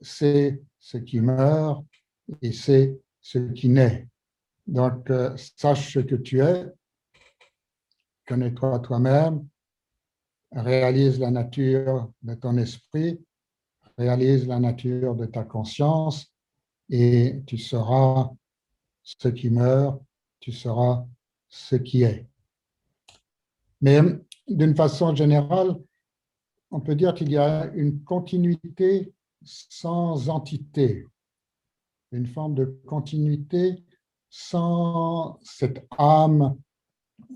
c'est 0.00 0.60
ce 0.78 0.98
qui 0.98 1.20
meurt 1.20 1.84
et 2.42 2.52
c'est 2.52 2.98
ce 3.20 3.38
qui 3.38 3.68
naît. 3.68 4.08
Donc, 4.66 5.10
euh, 5.10 5.36
sache 5.36 5.94
ce 5.94 6.00
que 6.00 6.14
tu 6.14 6.40
es, 6.40 6.66
connais-toi 8.26 8.78
toi-même, 8.80 9.46
réalise 10.52 11.18
la 11.18 11.30
nature 11.30 12.10
de 12.22 12.34
ton 12.34 12.56
esprit, 12.56 13.18
réalise 13.98 14.46
la 14.46 14.60
nature 14.60 15.14
de 15.14 15.26
ta 15.26 15.44
conscience 15.44 16.32
et 16.88 17.42
tu 17.46 17.58
seras 17.58 18.30
ce 19.02 19.28
qui 19.28 19.50
meurt, 19.50 20.00
tu 20.40 20.52
seras 20.52 21.04
ce 21.48 21.76
qui 21.76 22.02
est. 22.02 22.26
Mais 23.80 24.00
d'une 24.48 24.74
façon 24.74 25.14
générale, 25.14 25.76
on 26.74 26.80
peut 26.80 26.96
dire 26.96 27.14
qu'il 27.14 27.30
y 27.30 27.36
a 27.36 27.70
une 27.74 28.02
continuité 28.02 29.14
sans 29.44 30.28
entité, 30.28 31.06
une 32.10 32.26
forme 32.26 32.56
de 32.56 32.64
continuité 32.84 33.84
sans 34.28 35.38
cette 35.44 35.86
âme 35.96 36.58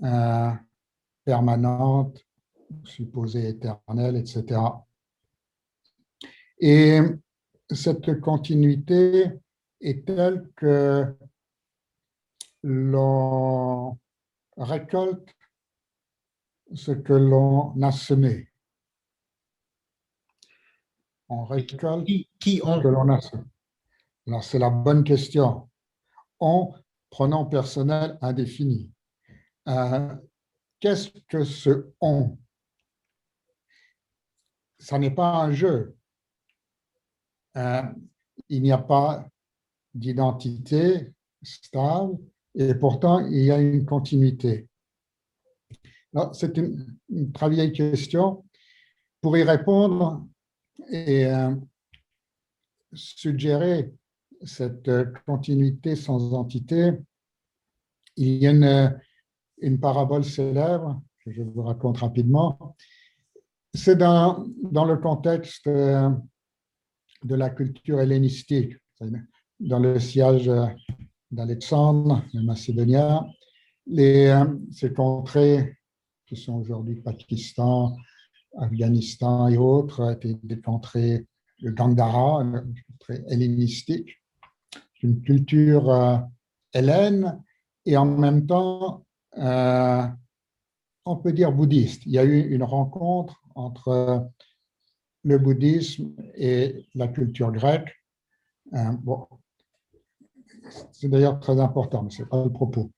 euh, 0.03 0.51
permanente, 1.23 2.21
supposée 2.83 3.47
éternelle, 3.47 4.17
etc. 4.17 4.59
Et 6.59 6.99
cette 7.71 8.19
continuité 8.19 9.31
est 9.79 10.05
telle 10.05 10.49
que 10.57 11.15
l'on 12.63 13.97
récolte 14.57 15.33
ce 16.73 16.91
que 16.91 17.13
l'on 17.13 17.81
a 17.81 17.93
semé. 17.93 18.48
On 21.29 21.45
récolte 21.45 22.05
qui, 22.05 22.57
ce 22.57 22.81
que 22.81 22.87
l'on 22.87 23.09
a. 23.09 23.19
Alors, 24.27 24.43
c'est 24.43 24.59
la 24.59 24.69
bonne 24.69 25.03
question. 25.03 25.69
En 26.39 26.73
prenant 27.09 27.45
personnel 27.45 28.17
indéfini. 28.21 28.91
Euh, 29.67 30.15
qu'est-ce 30.79 31.09
que 31.27 31.43
ce 31.43 31.91
on? 32.01 32.37
Ça 34.79 34.97
n'est 34.97 35.11
pas 35.11 35.43
un 35.43 35.51
jeu. 35.51 35.95
Euh, 37.57 37.83
il 38.47 38.61
n'y 38.61 38.71
a 38.71 38.77
pas 38.77 39.27
d'identité 39.93 41.13
stable 41.41 42.17
et 42.55 42.73
pourtant 42.73 43.19
il 43.19 43.43
y 43.43 43.51
a 43.51 43.59
une 43.59 43.85
continuité. 43.85 44.67
C'est 46.33 46.57
une, 46.57 47.31
très 47.33 47.49
vieille 47.49 47.73
question. 47.73 48.45
Pour 49.21 49.37
y 49.37 49.43
répondre 49.43 50.25
et 50.89 51.25
euh, 51.25 51.53
suggérer 52.93 53.91
cette 54.43 54.91
continuité 55.25 55.95
sans 55.95 56.33
entité, 56.33 56.91
il 58.15 58.35
y 58.35 58.47
a 58.47 58.51
une, 58.51 58.99
une 59.61 59.79
parabole 59.79 60.23
célèbre 60.23 61.01
que 61.23 61.31
je 61.31 61.41
vous 61.41 61.63
raconte 61.63 61.97
rapidement. 61.97 62.75
C'est 63.73 63.97
dans, 63.97 64.45
le 64.63 64.95
contexte 64.95 65.67
de 65.67 66.15
la 67.23 67.49
culture 67.49 67.99
hellénistique, 67.99 68.75
dans 69.59 69.79
le 69.79 69.99
siège 69.99 70.51
d'Alexandre, 71.31 72.23
le 72.33 72.41
Macédonien, 72.41 73.27
les, 73.85 74.43
ces 74.71 74.93
contrées 74.93 75.77
qui 76.25 76.35
sont 76.35 76.55
aujourd'hui 76.55 76.95
Pakistan, 76.95 77.95
Afghanistan 78.57 79.47
et 79.47 79.57
autres, 79.57 80.11
étaient 80.11 80.37
des 80.43 80.59
contrées 80.59 81.25
de 81.61 81.71
Gandhara, 81.71 82.43
contrée 82.87 83.23
hellénistique, 83.27 84.21
une 85.01 85.21
culture 85.21 85.89
euh, 85.89 86.17
hellène 86.73 87.41
et 87.85 87.97
en 87.97 88.05
même 88.05 88.45
temps, 88.45 89.05
euh, 89.37 90.03
on 91.05 91.15
peut 91.17 91.33
dire 91.33 91.51
bouddhiste. 91.51 92.05
Il 92.05 92.11
y 92.11 92.19
a 92.19 92.23
eu 92.23 92.53
une 92.53 92.63
rencontre 92.63 93.41
entre 93.55 94.29
le 95.23 95.37
bouddhisme 95.37 96.13
et 96.35 96.85
la 96.95 97.07
culture 97.07 97.51
grecque. 97.51 97.93
Euh, 98.73 98.91
bon, 99.01 99.27
c'est 100.91 101.09
d'ailleurs 101.09 101.39
très 101.39 101.59
important, 101.59 102.03
mais 102.03 102.09
ce 102.09 102.21
n'est 102.21 102.29
pas 102.29 102.43
le 102.43 102.51
propos. 102.51 102.91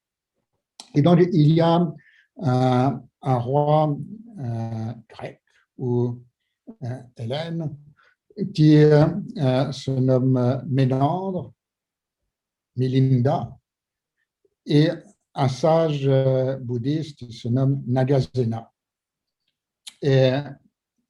Et 0.95 1.01
donc, 1.01 1.19
il 1.31 1.53
y 1.53 1.61
a 1.61 1.91
un, 2.41 3.01
roi 3.21 3.97
euh, 4.39 4.93
grec 5.09 5.41
ou 5.77 6.19
euh, 6.83 7.01
Hélène 7.17 7.75
qui 8.53 8.75
se 8.75 9.91
nomme 9.91 10.63
Ménandre, 10.67 11.53
Milinda, 12.77 13.57
et 14.65 14.89
un 15.35 15.49
sage 15.49 16.09
bouddhiste 16.61 17.17
qui 17.17 17.33
se 17.33 17.49
nomme 17.49 17.83
Nagasena. 17.85 18.71
Et 20.01 20.31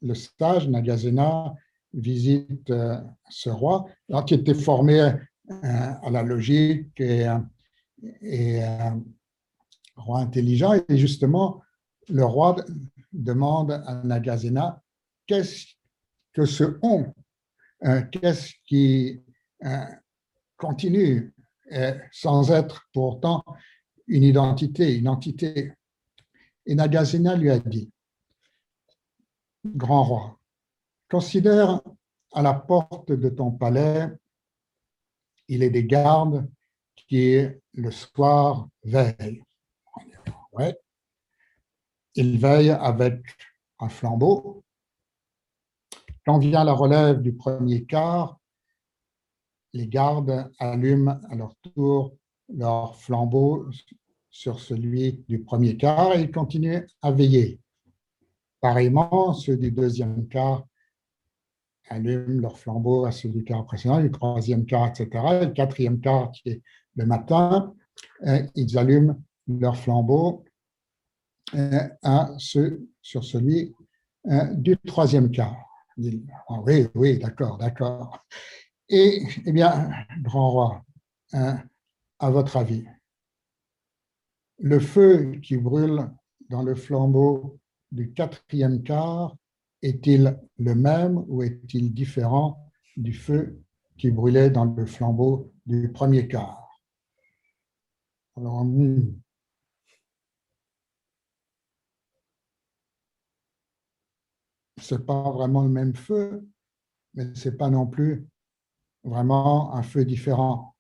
le 0.02 0.14
sage 0.16 0.68
Nagasena 0.68 1.54
visite 1.94 2.74
ce 3.30 3.50
roi, 3.50 3.86
qui 4.26 4.34
était 4.34 4.56
formé 4.56 5.14
à 5.62 6.10
la 6.10 6.24
logique 6.24 7.00
et, 7.00 7.28
et 8.22 8.62
roi 10.02 10.20
intelligent. 10.20 10.74
Et 10.90 10.98
justement, 10.98 11.62
le 12.10 12.26
roi 12.26 12.56
demande 13.14 13.72
à 13.72 14.04
Nagasena 14.04 14.82
qu'est-ce 15.28 15.76
que 16.34 16.46
ce 16.46 16.78
on, 16.82 17.14
euh, 17.86 18.02
qu'est-ce 18.12 18.54
qui 18.66 19.22
euh, 19.64 19.86
continue 20.58 21.34
euh, 21.72 21.98
sans 22.12 22.52
être 22.52 22.88
pourtant 22.94 23.44
une 24.08 24.24
identité, 24.24 24.96
une 24.98 25.08
entité? 25.08 25.74
Et 26.66 26.76
Nagasena 26.76 27.36
lui 27.36 27.50
a 27.50 27.60
dit, 27.60 27.92
grand 29.66 30.04
roi, 30.04 30.40
considère 31.10 31.82
à 32.34 32.42
la 32.42 32.54
porte 32.54 33.12
de 33.12 33.30
ton 33.30 33.52
palais 33.52 34.10
il 35.52 35.64
est 35.64 35.70
des 35.70 35.84
gardes 35.84 36.50
qui, 36.96 37.38
le 37.74 37.92
soir, 37.92 38.70
veillent. 38.86 39.44
Ouais. 40.62 40.78
Ils 42.16 42.38
veillent 42.38 42.70
avec 42.70 43.24
un 43.80 43.90
flambeau. 43.90 44.64
Quand 46.26 46.38
vient 46.38 46.64
la 46.64 46.74
relève 46.74 47.22
du 47.22 47.34
premier 47.34 47.84
quart, 47.86 48.40
les 49.74 49.88
gardes 49.88 50.52
allument 50.60 51.20
à 51.30 51.36
leur 51.36 51.56
tour 51.56 52.16
leur 52.50 52.98
flambeau 52.98 53.70
sur 54.30 54.60
celui 54.60 55.24
du 55.28 55.42
premier 55.42 55.78
quart 55.78 56.14
et 56.14 56.22
ils 56.22 56.32
continuent 56.32 56.86
à 57.02 57.12
veiller. 57.12 57.60
Pareillement, 58.60 59.34
ceux 59.34 59.58
du 59.58 59.72
deuxième 59.72 60.28
quart 60.28 60.66
allument 61.90 62.42
leur 62.42 62.60
flambeau 62.60 63.06
à 63.06 63.12
celui 63.12 63.40
du 63.40 63.44
quart 63.44 63.66
précédent, 63.66 64.00
le 64.00 64.12
troisième 64.12 64.66
quart, 64.66 64.88
etc. 64.88 65.10
Et 65.42 65.46
le 65.46 65.52
quatrième 65.52 66.00
quart, 66.00 66.32
qui 66.32 66.50
est 66.50 66.62
le 66.96 67.06
matin, 67.06 67.74
euh, 68.28 68.46
ils 68.56 68.78
allument 68.78 69.20
leur 69.48 69.76
flambeau 69.78 70.46
à 72.04 72.30
sur 72.38 73.24
celui 73.24 73.74
du 74.54 74.78
troisième 74.78 75.32
quart. 75.32 75.58
Ah 76.50 76.60
oui, 76.66 76.88
oui, 76.96 77.20
d'accord, 77.20 77.58
d'accord. 77.58 78.26
Et, 78.90 79.24
eh 79.46 79.52
bien, 79.52 79.92
grand 80.22 80.50
roi, 80.52 80.86
à 81.34 82.30
votre 82.30 82.58
avis, 82.58 82.86
le 84.60 84.80
feu 84.80 85.40
qui 85.42 85.58
brûle 85.58 86.10
dans 86.50 86.62
le 86.62 86.76
flambeau 86.76 87.60
du 87.92 88.14
quatrième 88.14 88.84
quart 88.84 89.36
est-il 89.82 90.38
le 90.60 90.76
même 90.76 91.24
ou 91.28 91.42
est-il 91.44 91.94
différent 91.94 92.72
du 92.98 93.14
feu 93.14 93.60
qui 93.98 94.12
brûlait 94.12 94.50
dans 94.50 94.66
le 94.66 94.86
flambeau 94.86 95.52
du 95.66 95.92
premier 95.92 96.28
quart? 96.28 96.80
Alors, 98.38 98.64
hmm. 98.64 99.14
Ce 104.82 104.96
n'est 104.96 105.02
pas 105.02 105.32
vraiment 105.32 105.64
le 105.64 105.70
même 105.70 105.96
feu, 105.96 106.48
mais 107.14 107.34
ce 107.36 107.50
n'est 107.50 107.56
pas 107.56 107.70
non 107.70 107.88
plus 107.88 108.28
vraiment 109.04 109.74
un 109.74 109.84
feu 109.84 110.06
différent. 110.06 110.76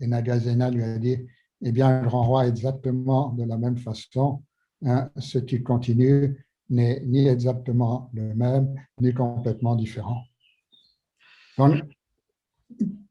Et 0.00 0.06
Nagasena 0.06 0.70
lui 0.70 0.82
a 0.82 0.98
dit, 0.98 1.26
eh 1.60 1.72
bien, 1.72 2.02
le 2.02 2.08
grand 2.08 2.22
roi, 2.22 2.46
exactement 2.46 3.30
de 3.30 3.44
la 3.44 3.58
même 3.58 3.76
façon, 3.76 4.42
hein, 4.84 5.10
ce 5.16 5.38
qui 5.38 5.62
continue 5.62 6.46
n'est 6.70 7.00
ni 7.00 7.26
exactement 7.26 8.10
le 8.12 8.34
même, 8.34 8.74
ni 9.00 9.12
complètement 9.12 9.74
différent. 9.74 10.22
Donc, 11.56 11.82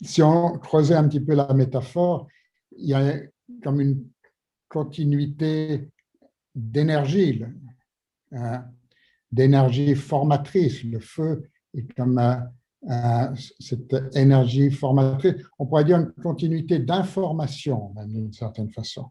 si 0.02 0.22
on 0.22 0.58
creusait 0.60 0.96
un 0.96 1.08
petit 1.08 1.20
peu 1.20 1.34
la 1.34 1.54
métaphore, 1.54 2.28
il 2.78 2.90
y 2.90 2.94
a 2.94 3.20
comme 3.64 3.82
une 3.82 4.08
continuité 4.70 5.90
d'énergie, 6.56 7.44
hein, 8.32 8.66
d'énergie 9.32 9.96
formatrice. 9.96 10.84
Le 10.84 11.00
feu 11.00 11.50
est 11.74 11.92
comme 11.94 12.22
cette 13.60 13.96
énergie 14.16 14.72
formatrice. 14.72 15.36
On 15.60 15.66
pourrait 15.66 15.86
dire 15.86 15.98
une 15.98 16.12
continuité 16.24 16.80
d'information, 16.80 17.94
d'une 18.06 18.34
certaine 18.34 18.72
façon. 18.72 19.10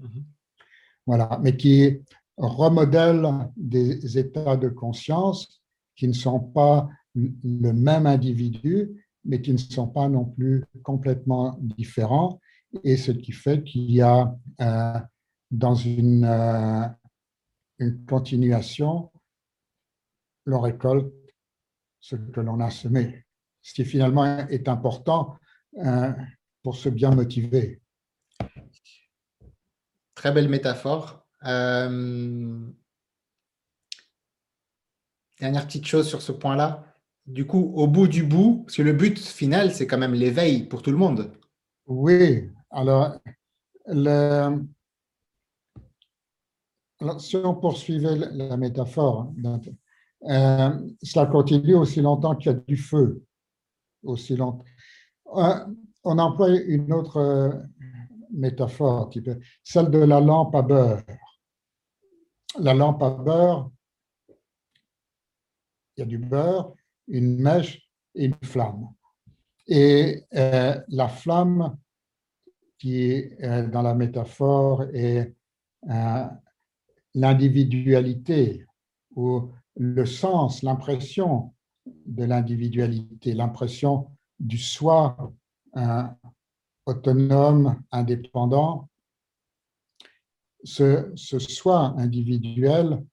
Mm-hmm. 0.00 0.22
Voilà, 1.06 1.38
mais 1.42 1.56
qui 1.56 2.02
remodèle 2.36 3.26
des 3.56 4.18
états 4.18 4.56
de 4.56 4.68
conscience 4.68 5.62
qui 5.94 6.08
ne 6.08 6.12
sont 6.12 6.40
pas 6.40 6.88
le 7.14 7.72
même 7.72 8.06
individu, 8.06 9.06
mais 9.24 9.40
qui 9.40 9.52
ne 9.52 9.58
sont 9.58 9.88
pas 9.88 10.08
non 10.08 10.24
plus 10.24 10.64
complètement 10.82 11.56
différents. 11.60 12.40
Et 12.84 12.96
ce 12.96 13.12
qui 13.12 13.32
fait 13.32 13.62
qu'il 13.62 13.90
y 13.90 14.02
a 14.02 14.36
euh, 14.60 15.00
dans 15.50 15.74
une, 15.74 16.24
euh, 16.24 16.86
une 17.78 18.04
continuation, 18.06 19.10
l'on 20.44 20.60
récolte 20.60 21.12
ce 22.00 22.16
que 22.16 22.40
l'on 22.40 22.60
a 22.60 22.70
semé, 22.70 23.24
ce 23.62 23.74
qui 23.74 23.84
finalement 23.84 24.46
est 24.48 24.68
important 24.68 25.36
euh, 25.78 26.12
pour 26.62 26.76
se 26.76 26.88
bien 26.88 27.10
motiver. 27.10 27.80
Très 30.14 30.32
belle 30.32 30.48
métaphore. 30.48 31.26
Euh, 31.44 32.70
dernière 35.38 35.66
petite 35.66 35.86
chose 35.86 36.08
sur 36.08 36.22
ce 36.22 36.32
point-là. 36.32 36.96
Du 37.26 37.46
coup, 37.46 37.72
au 37.74 37.88
bout 37.88 38.06
du 38.06 38.22
bout, 38.22 38.62
parce 38.64 38.76
que 38.76 38.82
le 38.82 38.92
but 38.92 39.18
final, 39.18 39.74
c'est 39.74 39.86
quand 39.86 39.98
même 39.98 40.14
l'éveil 40.14 40.64
pour 40.64 40.82
tout 40.82 40.92
le 40.92 40.96
monde. 40.96 41.32
Oui, 41.86 42.50
alors, 42.70 43.18
si 47.18 47.36
on 47.36 47.54
poursuivait 47.54 48.16
la 48.16 48.56
métaphore, 48.56 49.32
hein, 49.44 49.60
euh, 50.28 50.88
cela 51.02 51.26
continue 51.26 51.74
aussi 51.74 52.00
longtemps 52.00 52.34
qu'il 52.36 52.52
y 52.52 52.54
a 52.54 52.58
du 52.58 52.76
feu. 52.76 53.22
Aussi 54.02 54.36
longtemps. 54.36 54.64
Euh, 55.36 55.66
on 56.04 56.18
emploie 56.18 56.50
une 56.50 56.92
autre 56.92 57.62
métaphore, 58.30 59.10
celle 59.62 59.90
de 59.90 59.98
la 59.98 60.20
lampe 60.20 60.54
à 60.54 60.62
beurre 60.62 61.02
la 62.58 62.74
lampe 62.74 63.02
à 63.02 63.10
beurre, 63.10 63.70
il 65.96 66.00
y 66.00 66.02
a 66.02 66.06
du 66.06 66.18
beurre, 66.18 66.74
une 67.08 67.40
mèche 67.40 67.88
et 68.14 68.26
une 68.26 68.36
flamme. 68.42 68.88
Et 69.66 70.24
euh, 70.34 70.80
la 70.88 71.08
flamme 71.08 71.76
qui 72.78 73.02
est 73.02 73.42
euh, 73.42 73.66
dans 73.68 73.82
la 73.82 73.94
métaphore 73.94 74.84
est 74.92 75.34
euh, 75.90 76.26
l'individualité 77.16 78.66
ou 79.16 79.50
le 79.74 80.06
sens, 80.06 80.62
l'impression 80.62 81.54
de 81.86 82.24
l'individualité, 82.24 83.32
l'impression 83.32 84.08
du 84.38 84.58
soi 84.58 85.32
autonome, 86.84 87.82
indépendant, 87.90 88.88
ce, 90.62 91.12
soi 91.16 91.94
individuel 91.98 93.04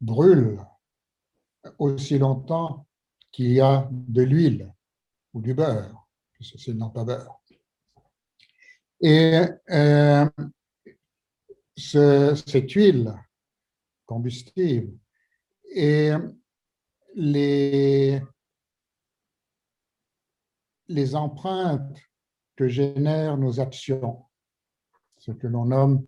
brûle 0.00 0.60
aussi 1.78 2.18
longtemps 2.18 2.86
qu'il 3.30 3.52
y 3.52 3.60
a 3.60 3.88
de 3.92 4.22
l'huile 4.22 4.72
ou 5.34 5.40
du 5.40 5.54
beurre, 5.54 6.06
c'est 6.40 6.74
non 6.74 6.90
pas 6.90 7.04
beurre. 7.04 7.40
Et 9.00 9.40
euh, 9.70 10.28
cette 11.76 12.72
huile 12.72 13.14
combustible 14.06 14.96
et 15.64 16.12
les, 17.14 18.22
les 20.88 21.14
empreintes 21.14 21.98
que 22.56 22.68
génèrent 22.68 23.36
nos 23.36 23.60
actions, 23.60 24.24
ce 25.18 25.32
que 25.32 25.46
l'on 25.46 25.66
nomme 25.66 26.06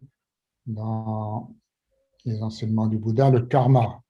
dans 0.67 1.55
les 2.25 2.43
enseignements 2.43 2.87
du 2.87 2.99
Bouddha 2.99 3.31
le 3.31 3.43
karma. 3.43 4.03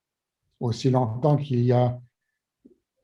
Aussi 0.60 0.90
longtemps 0.90 1.36
qu'il 1.36 1.60
y 1.60 1.72
a 1.72 2.00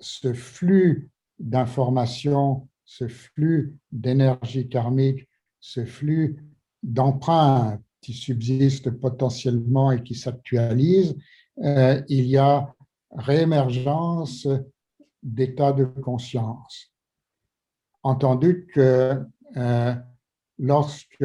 ce 0.01 0.33
flux 0.33 1.11
d'informations, 1.39 2.69
ce 2.85 3.09
flux 3.09 3.77
d'énergie 3.93 4.69
karmique, 4.69 5.29
ce 5.61 5.85
flux 5.85 6.45
d'empreintes 6.83 7.83
qui 8.05 8.13
subsistent 8.13 8.91
potentiellement 8.91 9.91
et 9.91 10.03
qui 10.03 10.15
s'actualisent, 10.15 11.17
euh, 11.63 12.03
il 12.09 12.27
y 12.27 12.37
a 12.37 12.75
réémergence 13.11 14.47
d'état 15.23 15.73
de 15.73 15.85
conscience. 15.87 16.93
Entendu 18.03 18.67
que 18.75 19.25
euh, 19.57 19.95
lorsque 20.59 21.25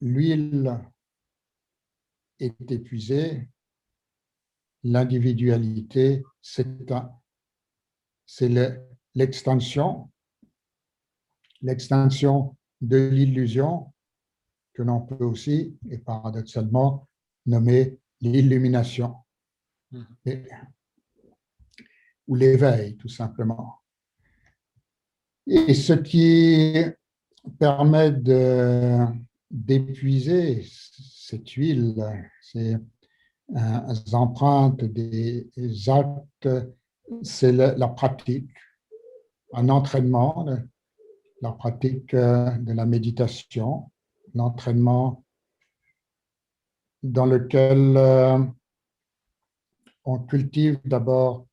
l'huile 0.00 0.78
est 2.38 2.70
épuisée, 2.70 3.48
l'individualité. 4.84 6.22
C'est 6.40 6.64
l'extension, 9.16 10.10
l'extension 11.60 12.56
de 12.80 13.08
l'illusion 13.08 13.92
que 14.76 14.82
l'on 14.82 15.00
peut 15.00 15.24
aussi, 15.24 15.74
et 15.88 15.96
paradoxalement, 15.96 17.08
nommer 17.46 17.98
l'illumination 18.20 19.14
mmh. 19.90 20.02
ou 22.28 22.34
l'éveil, 22.34 22.96
tout 22.96 23.08
simplement. 23.08 23.80
Et 25.46 25.72
ce 25.72 25.94
qui 25.94 26.74
permet 27.58 28.12
d'épuiser 29.50 30.62
cette 30.68 31.48
huile, 31.52 31.94
ces 32.42 32.76
empreintes 34.12 34.84
des 34.84 35.48
actes, 35.88 36.50
c'est 37.22 37.52
la 37.52 37.88
pratique, 37.88 38.50
un 39.54 39.70
entraînement, 39.70 40.46
la 41.40 41.52
pratique 41.52 42.14
de 42.14 42.72
la 42.72 42.84
méditation, 42.84 43.90
l'entraînement 44.36 45.24
dans 47.02 47.26
lequel 47.26 47.96
euh, 47.96 48.38
on 50.04 50.18
cultive 50.18 50.78
d'abord 50.84 51.46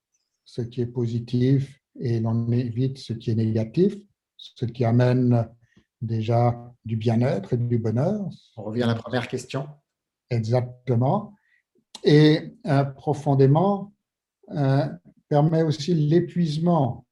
ce 0.46 0.62
qui 0.62 0.82
est 0.82 0.88
positif 0.88 1.80
et 2.00 2.20
l'on 2.20 2.52
évite 2.52 2.98
ce 2.98 3.14
qui 3.14 3.32
est 3.32 3.36
négatif, 3.36 3.96
ce 4.38 4.66
qui 4.66 4.84
amène 4.84 5.48
déjà 6.02 6.74
du 6.84 6.98
bien-être 6.98 7.54
et 7.54 7.58
du 7.58 7.78
bonheur. 7.78 8.30
On 8.58 8.64
revient 8.64 8.84
à 8.84 8.88
la 8.88 8.96
première 8.96 9.28
question. 9.28 9.68
Exactement. 10.30 11.36
Et 12.04 12.56
euh, 12.66 12.84
profondément, 12.84 13.94
euh, 14.50 14.88
permet 15.30 15.64
aussi 15.64 15.94
l'épuisement 15.94 17.06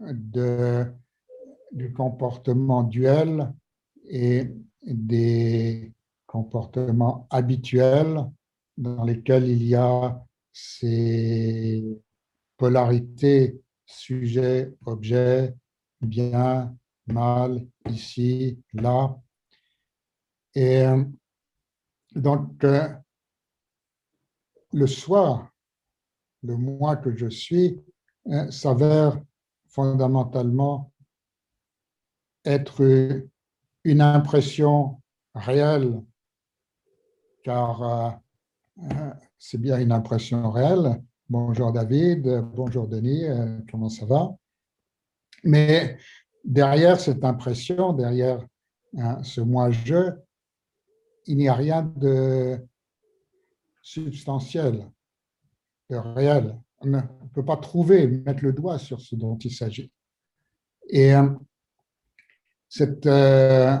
du 0.00 1.92
comportement 1.94 2.82
duel 2.82 3.52
et 4.04 4.52
des 4.82 5.92
comportements 6.26 7.26
habituels 7.30 8.24
dans 8.76 9.04
lesquels 9.04 9.48
il 9.48 9.62
y 9.64 9.74
a 9.74 10.24
ces 10.52 11.84
polarités 12.56 13.60
sujet-objet, 13.86 15.54
bien, 16.00 16.76
mal, 17.06 17.66
ici, 17.88 18.58
là. 18.72 19.16
Et 20.54 20.84
donc, 22.14 22.62
euh, 22.64 22.88
le 24.72 24.86
soi, 24.86 25.50
le 26.42 26.56
moi 26.56 26.96
que 26.96 27.14
je 27.14 27.28
suis, 27.28 27.80
hein, 28.26 28.50
s'avère 28.50 29.20
fondamentalement 29.68 30.92
être 32.44 33.30
une 33.84 34.00
impression 34.00 35.00
réelle, 35.34 36.02
car 37.42 37.82
euh, 37.82 38.10
euh, 38.84 39.10
c'est 39.38 39.58
bien 39.58 39.78
une 39.80 39.92
impression 39.92 40.50
réelle. 40.50 41.02
Bonjour 41.28 41.72
David, 41.72 42.42
bonjour 42.54 42.86
Denis, 42.86 43.24
euh, 43.24 43.58
comment 43.70 43.88
ça 43.88 44.06
va? 44.06 44.30
Mais 45.42 45.98
derrière 46.44 47.00
cette 47.00 47.24
impression, 47.24 47.92
derrière 47.92 48.46
hein, 48.96 49.22
ce 49.24 49.40
moi-je, 49.40 50.12
il 51.26 51.36
n'y 51.36 51.48
a 51.48 51.54
rien 51.54 51.82
de 51.82 52.64
substantiel, 53.80 54.88
de 55.90 55.96
réel. 55.96 56.56
On 56.80 56.88
ne 56.88 57.00
peut 57.32 57.44
pas 57.44 57.56
trouver, 57.56 58.06
mettre 58.06 58.44
le 58.44 58.52
doigt 58.52 58.78
sur 58.78 59.00
ce 59.00 59.16
dont 59.16 59.38
il 59.38 59.52
s'agit. 59.52 59.90
Et 60.88 61.12
cette 62.72 63.04
euh, 63.04 63.78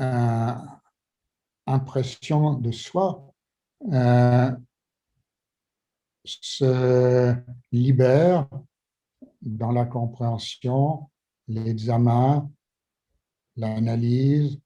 euh, 0.00 0.54
impression 1.66 2.54
de 2.54 2.70
soi 2.70 3.34
euh, 3.92 4.52
se 6.24 7.34
libère 7.72 8.48
dans 9.42 9.72
la 9.72 9.84
compréhension, 9.84 11.10
l'examen, 11.48 12.48
l'analyse, 13.56 14.60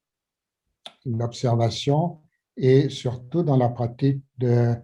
l'observation 1.06 2.20
et 2.58 2.90
surtout 2.90 3.42
dans 3.42 3.56
la 3.56 3.70
pratique 3.70 4.22
de 4.36 4.74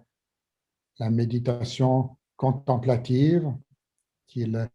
la 0.97 1.09
méditation 1.11 2.17
contemplative, 2.35 3.53
qui 4.25 4.41
est 4.41 4.69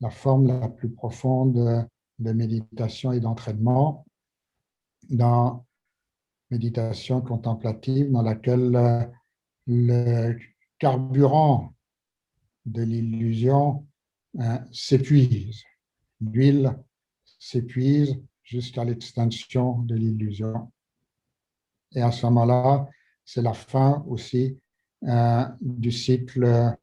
la 0.00 0.10
forme 0.10 0.48
la 0.48 0.68
plus 0.68 0.90
profonde 0.90 1.86
de 2.22 2.32
méditation 2.32 3.12
et 3.12 3.20
d'entraînement 3.20 4.06
dans 5.10 5.66
méditation 6.50 7.20
contemplative 7.22 8.10
dans 8.10 8.22
laquelle 8.22 8.76
euh, 8.76 9.04
le 9.66 10.38
carburant 10.78 11.74
de 12.66 12.82
l'illusion 12.82 13.86
euh, 14.38 14.58
s'épuise. 14.70 15.62
L'huile 16.20 16.76
s'épuise 17.38 18.22
jusqu'à 18.42 18.84
l'extinction 18.84 19.78
de 19.80 19.94
l'illusion. 19.94 20.70
Et 21.94 22.02
à 22.02 22.12
ce 22.12 22.26
moment-là, 22.26 22.88
c'est 23.24 23.42
la 23.42 23.54
fin 23.54 24.04
aussi 24.06 24.58
euh, 25.04 25.44
du 25.60 25.90
cycle 25.90 26.76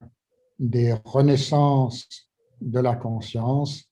des 0.57 0.93
renaissances 1.05 2.29
de 2.59 2.79
la 2.79 2.95
conscience 2.95 3.88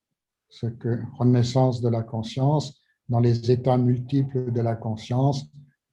ce 0.50 0.68
que 0.68 1.02
renaissance 1.18 1.82
de 1.82 1.90
la 1.90 2.04
conscience 2.04 2.82
dans 3.10 3.20
les 3.20 3.52
états 3.52 3.78
multiples 3.78 4.52
de 4.52 4.62
la 4.62 4.76
conscience 4.76 5.46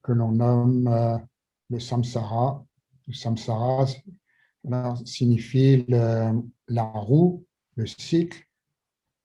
que 0.03 0.13
l'on 0.13 0.33
nomme 0.33 0.89
euh, 0.89 1.19
le 1.71 1.81
samsara. 1.81 2.65
Le 3.07 3.15
samsara 3.15 3.87
signifie 5.05 5.85
la 5.89 6.83
roue, 6.83 7.45
le 7.77 7.87
cycle, 7.87 8.47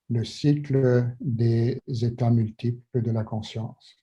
le 0.10 0.26
cycle 0.26 1.16
des 1.22 1.82
états 1.88 2.30
multiples 2.30 3.02
de 3.02 3.12
la 3.12 3.24
conscience. 3.24 3.96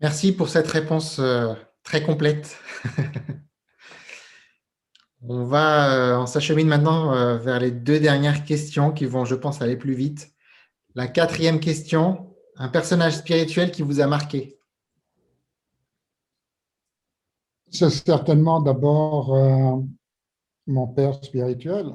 Merci 0.00 0.32
pour 0.32 0.48
cette 0.50 0.66
réponse 0.66 1.18
euh, 1.20 1.54
très 1.82 2.02
complète. 2.02 2.58
On 5.22 5.44
va, 5.44 5.94
euh, 5.94 6.18
on 6.18 6.26
s'achemine 6.26 6.68
maintenant 6.68 7.14
euh, 7.14 7.38
vers 7.38 7.58
les 7.58 7.70
deux 7.70 7.98
dernières 7.98 8.44
questions 8.44 8.92
qui 8.92 9.06
vont, 9.06 9.24
je 9.24 9.34
pense, 9.34 9.62
aller 9.62 9.76
plus 9.76 9.94
vite. 9.94 10.32
La 10.94 11.08
quatrième 11.08 11.58
question, 11.58 12.34
un 12.56 12.68
personnage 12.68 13.16
spirituel 13.16 13.70
qui 13.70 13.82
vous 13.82 14.00
a 14.00 14.06
marqué 14.06 14.58
C'est 17.70 17.90
certainement 17.90 18.60
d'abord 18.60 19.34
euh, 19.34 19.76
mon 20.66 20.86
père 20.86 21.14
spirituel, 21.24 21.92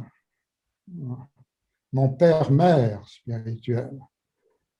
mon 1.93 2.09
père-mère 2.09 3.07
spirituel. 3.07 3.99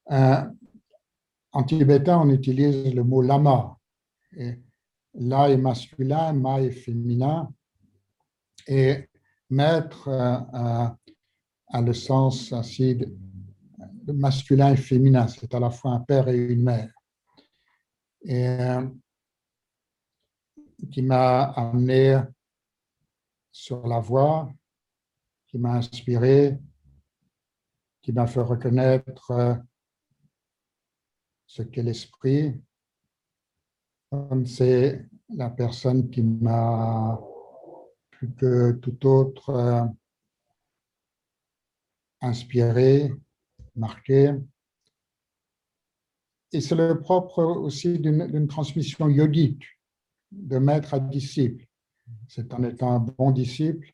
en 0.08 1.63
tibétain, 1.63 2.19
on 2.19 2.30
utilise 2.30 2.93
le 2.93 3.04
mot 3.04 3.21
lama. 3.21 3.77
La 5.13 5.49
est 5.49 5.58
masculin, 5.58 6.34
ma 6.34 6.62
est 6.62 6.71
féminin 6.71 7.51
et 8.67 9.09
maître 9.49 10.09
a, 10.09 10.97
le 11.81 11.93
sens 11.93 12.51
ainsi 12.53 12.95
de, 12.95 13.07
masculin 14.13 14.73
et 14.73 14.77
féminin, 14.77 15.27
c'est 15.27 15.53
à 15.53 15.59
la 15.59 15.69
fois 15.69 15.91
un 15.91 15.99
père 16.01 16.27
et 16.27 16.37
une 16.37 16.63
mère. 16.63 16.91
Et 18.23 18.47
euh, 18.47 18.87
qui 20.91 21.01
m'a 21.01 21.43
amené 21.51 22.19
sur 23.51 23.87
la 23.87 23.99
voie, 23.99 24.51
qui 25.47 25.57
m'a 25.57 25.75
inspiré, 25.75 26.57
qui 28.01 28.11
m'a 28.11 28.27
fait 28.27 28.41
reconnaître 28.41 29.31
euh, 29.31 29.55
ce 31.45 31.61
qu'est 31.63 31.83
l'esprit. 31.83 32.61
C'est 34.45 35.05
la 35.29 35.49
personne 35.49 36.09
qui 36.09 36.21
m'a 36.21 37.19
que 38.27 38.73
tout 38.73 39.05
autre 39.07 39.89
inspiré, 42.21 43.12
marqué. 43.75 44.34
Et 46.53 46.62
c'est 46.62 46.75
le 46.75 46.99
propre 46.99 47.43
aussi 47.43 47.99
d'une 47.99 48.47
transmission 48.47 49.07
yogique, 49.10 49.63
de 50.31 50.57
maître 50.57 50.93
à 50.93 50.99
disciple. 50.99 51.65
C'est 52.27 52.53
en 52.53 52.63
étant 52.63 52.91
un 52.91 52.99
bon 52.99 53.31
disciple 53.31 53.93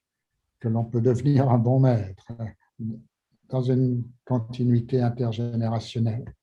que 0.59 0.67
l'on 0.67 0.83
peut 0.83 1.01
devenir 1.01 1.49
un 1.49 1.59
bon 1.59 1.79
maître 1.79 2.25
dans 3.49 3.61
une 3.61 4.03
continuité 4.25 5.01
intergénérationnelle. 5.01 6.33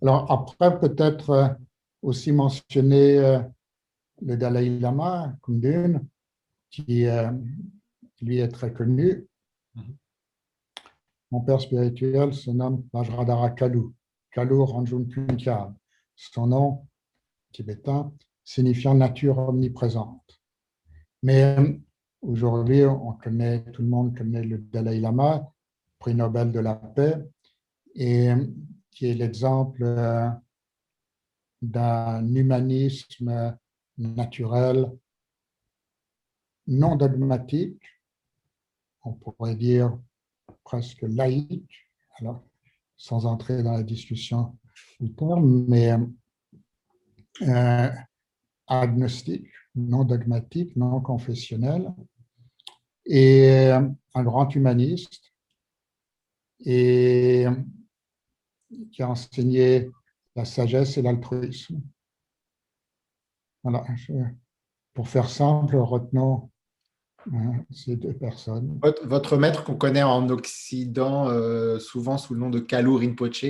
Alors 0.00 0.30
après, 0.30 0.78
peut-être 0.78 1.56
aussi 2.02 2.32
mentionner 2.32 3.18
euh, 3.18 3.40
le 4.22 4.36
Dalai 4.36 4.78
Lama, 4.78 5.36
Kundun, 5.42 6.02
qui 6.70 7.06
euh, 7.06 7.30
lui 8.20 8.38
est 8.38 8.48
très 8.48 8.72
connu. 8.72 9.26
Mhm. 9.74 9.96
Mon 11.30 11.40
père 11.40 11.60
spirituel 11.60 12.32
se 12.32 12.50
nomme 12.50 12.84
Vajradhara 12.92 13.50
Kalu, 13.50 13.82
Kalu 14.30 14.60
Ranjun 14.60 15.04
Punkyab. 15.04 15.74
Son 16.16 16.48
nom 16.48 16.86
tibétain 17.52 18.12
signifiant 18.44 18.94
nature 18.94 19.38
omniprésente. 19.38 20.40
Mais 21.22 21.80
aujourd'hui, 22.22 22.84
on 22.84 23.12
connaît, 23.12 23.62
tout 23.72 23.82
le 23.82 23.88
monde 23.88 24.16
connaît 24.16 24.42
le 24.42 24.58
Dalai 24.58 25.00
Lama, 25.00 25.52
prix 25.98 26.14
Nobel 26.14 26.50
de 26.50 26.60
la 26.60 26.74
paix, 26.74 27.16
et 27.94 28.30
qui 28.90 29.06
est 29.06 29.14
l'exemple 29.14 29.82
euh, 29.82 30.28
d'un 31.60 32.34
humanisme 32.34 33.56
naturel, 33.98 34.90
non 36.66 36.96
dogmatique, 36.96 37.82
on 39.02 39.12
pourrait 39.12 39.56
dire 39.56 39.98
presque 40.64 41.02
laïque, 41.02 41.88
sans 42.96 43.26
entrer 43.26 43.62
dans 43.62 43.72
la 43.72 43.82
discussion 43.82 44.56
du 45.00 45.12
terme, 45.12 45.64
mais 45.68 45.96
euh, 47.42 47.90
agnostique, 48.66 49.48
non 49.74 50.04
dogmatique, 50.04 50.76
non 50.76 51.00
confessionnel, 51.00 51.92
et 53.06 53.70
un 53.70 54.22
grand 54.22 54.54
humaniste, 54.54 55.32
et 56.60 57.46
qui 58.92 59.02
a 59.02 59.08
enseigné 59.08 59.88
la 60.34 60.44
sagesse 60.44 60.98
et 60.98 61.02
l'altruisme. 61.02 61.80
Voilà, 63.68 63.84
pour 64.94 65.08
faire 65.08 65.28
simple, 65.28 65.76
retenons 65.76 66.50
hein, 67.32 67.52
ces 67.70 67.96
deux 67.96 68.14
personnes. 68.14 68.80
Votre, 69.04 69.36
maître 69.36 69.62
qu'on 69.62 69.76
connaît 69.76 70.02
en 70.02 70.28
Occident 70.30 71.28
euh, 71.28 71.78
souvent 71.78 72.16
sous 72.16 72.32
le 72.32 72.40
nom 72.40 72.48
de 72.48 72.60
Kalu 72.60 72.96
Rinpoche 72.96 73.44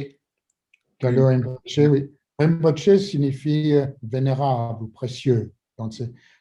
Kalu 0.98 1.22
Rinpoche, 1.22 1.78
oui. 1.78 2.11
Rinpoche 2.40 2.96
signifie 2.96 3.74
euh, 3.74 3.87
vénérable 4.02 4.85
ou 4.85 4.88
précieux. 4.88 5.52
Donc, 5.78 5.94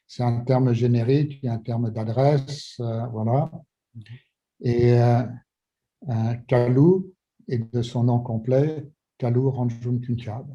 c'est 0.08 0.24
un 0.24 0.40
terme 0.40 0.74
générique, 0.74 1.46
un 1.46 1.60
terme 1.60 1.92
d'adresse, 1.92 2.78
euh, 2.80 3.06
voilà. 3.08 3.52
Et 4.62 5.00
euh, 5.00 5.24
Kalu 6.48 7.04
est 7.48 7.72
de 7.72 7.82
son 7.84 8.06
nom 8.06 8.20
complet, 8.20 8.88
Kalu 9.20 9.48
Ranjun 9.48 10.00
Kunchab. 10.00 10.48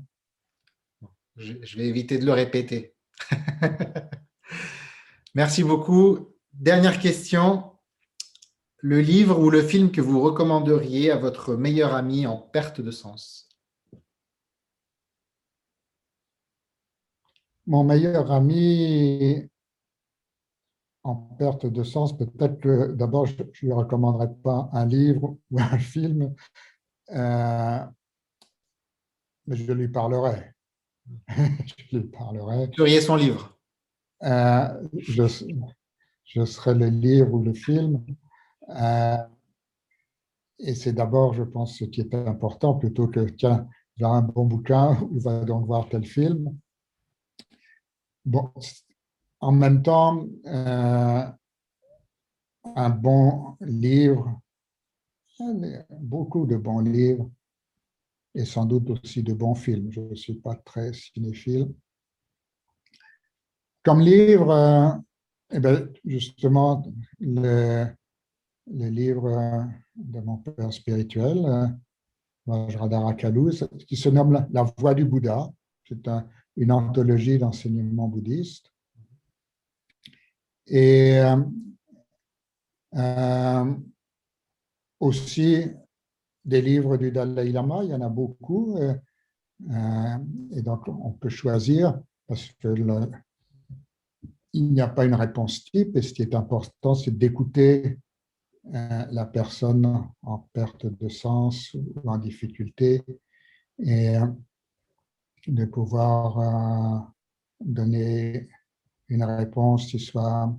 Je 1.37 1.76
vais 1.78 1.87
éviter 1.87 2.18
de 2.18 2.26
le 2.26 2.32
répéter. 2.32 2.94
Merci 5.35 5.64
beaucoup. 5.64 6.35
Dernière 6.52 6.98
question. 6.98 7.72
Le 8.78 9.00
livre 9.00 9.38
ou 9.38 9.48
le 9.48 9.62
film 9.62 9.92
que 9.92 10.00
vous 10.00 10.20
recommanderiez 10.20 11.11
à 11.11 11.16
votre 11.16 11.54
meilleur 11.54 11.94
ami 11.94 12.26
en 12.26 12.37
perte 12.37 12.80
de 12.80 12.90
sens? 12.90 13.48
Mon 17.66 17.85
meilleur 17.85 18.32
ami 18.32 19.48
en 21.04 21.14
perte 21.14 21.66
de 21.66 21.82
sens, 21.82 22.16
peut-être 22.16 22.61
que 22.61 22.92
d'abord, 22.92 23.26
je 23.26 23.42
ne 23.42 23.50
lui 23.62 23.72
recommanderais 23.72 24.32
pas 24.42 24.68
un 24.72 24.87
livre 24.87 25.37
ou 25.50 25.61
un 25.61 25.78
film, 25.78 26.35
euh, 27.11 27.85
mais 29.46 29.56
je 29.56 29.72
lui 29.72 29.88
parlerai. 29.88 30.51
je 31.28 31.96
lui 31.96 32.04
parlerai. 32.04 32.70
Vous 32.78 33.00
son 33.00 33.16
livre 33.16 33.58
euh, 34.22 34.88
je, 34.98 35.24
je, 36.24 36.44
serai 36.44 36.74
le 36.74 36.86
livre 36.86 37.34
ou 37.34 37.42
le 37.42 37.54
film. 37.54 38.04
Euh, 38.68 39.18
et 40.60 40.74
c'est 40.74 40.92
d'abord, 40.92 41.34
je 41.34 41.42
pense, 41.42 41.78
ce 41.78 41.84
qui 41.84 42.00
est 42.02 42.14
important, 42.14 42.74
plutôt 42.74 43.08
que, 43.08 43.20
tiens, 43.30 43.68
j'ai 43.96 44.04
un 44.04 44.22
bon 44.22 44.46
bouquin, 44.46 44.96
ou 45.10 45.18
va 45.18 45.44
donc 45.44 45.66
voir 45.66 45.88
tel 45.88 46.04
film. 46.06 46.56
Bon, 48.24 48.52
en 49.40 49.50
même 49.50 49.82
temps, 49.82 50.24
euh, 50.46 51.26
un 52.76 52.90
bon 52.90 53.56
livre, 53.60 54.40
beaucoup 55.90 56.46
de 56.46 56.56
bons 56.56 56.78
livres 56.78 57.28
et 58.34 58.44
sans 58.44 58.64
doute 58.64 58.90
aussi 58.90 59.22
de 59.22 59.32
bons 59.32 59.54
films. 59.54 59.90
Je 59.90 60.00
ne 60.00 60.14
suis 60.14 60.34
pas 60.34 60.54
très 60.54 60.92
cinéphile. 60.92 61.72
Comme 63.82 64.00
livre, 64.00 64.50
euh, 64.50 64.90
eh 65.50 65.60
bien, 65.60 65.86
justement, 66.04 66.82
le, 67.18 67.86
le, 68.70 68.88
livre 68.88 69.66
de 69.96 70.20
mon 70.20 70.38
père 70.38 70.72
spirituel, 70.72 71.44
euh, 71.44 71.66
Vajradhara 72.46 73.14
qui 73.14 73.96
se 73.96 74.08
nomme 74.08 74.46
La 74.50 74.62
Voix 74.62 74.94
du 74.94 75.04
Bouddha. 75.04 75.50
C'est 75.84 76.08
un, 76.08 76.26
une 76.56 76.72
anthologie 76.72 77.38
d'enseignement 77.38 78.08
bouddhiste. 78.08 78.72
Et 80.66 81.18
euh, 81.18 81.36
euh, 82.94 83.74
aussi 85.00 85.66
des 86.44 86.62
livres 86.62 86.96
du 86.96 87.11
Dalai 87.12 87.52
Lama, 87.52 87.81
il 87.85 87.90
y 87.90 87.94
en 87.94 88.00
a 88.00 88.09
beaucoup. 88.09 88.76
Euh, 88.78 90.18
et 90.52 90.62
donc, 90.62 90.88
on 90.88 91.12
peut 91.12 91.28
choisir 91.28 92.00
parce 92.26 92.48
que 92.61 92.74
il 94.55 94.72
n'y 94.72 94.81
a 94.81 94.88
pas 94.88 95.05
une 95.05 95.14
réponse 95.14 95.64
type. 95.64 95.96
Et 95.96 96.02
ce 96.02 96.12
qui 96.12 96.22
est 96.22 96.35
important, 96.35 96.94
c'est 96.94 97.16
d'écouter 97.16 97.98
la 98.64 99.24
personne 99.24 100.07
en 100.22 100.38
perte 100.52 100.87
de 100.87 101.09
sens 101.09 101.74
ou 101.74 102.09
en 102.09 102.18
difficulté. 102.18 103.02
Et 103.78 104.16
de 105.46 105.64
pouvoir 105.64 106.38
euh, 106.38 106.98
donner 107.61 108.48
une 109.09 109.24
réponse 109.24 109.87
qui 109.87 109.98
soit 109.98 110.55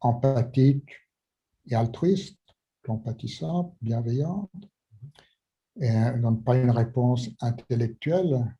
empathique 0.00 0.92
et 1.66 1.74
altruiste, 1.74 2.38
compatissante, 2.84 3.74
bienveillante, 3.80 4.50
et 5.80 5.90
non 6.18 6.36
pas 6.36 6.56
une 6.56 6.70
réponse 6.70 7.30
intellectuelle, 7.40 8.54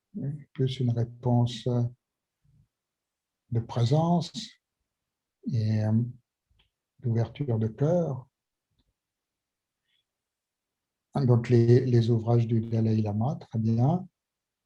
plus 0.52 0.80
une 0.80 0.90
réponse 0.90 1.68
de 3.50 3.60
présence 3.60 4.32
et 5.52 5.84
euh, 5.84 5.92
d'ouverture 7.00 7.58
de 7.58 7.68
cœur. 7.68 8.26
Donc 11.14 11.48
les, 11.48 11.84
les 11.86 12.10
ouvrages 12.10 12.46
du 12.46 12.60
Dalai 12.60 12.96
Lama, 12.96 13.36
très 13.40 13.58
bien. 13.58 14.06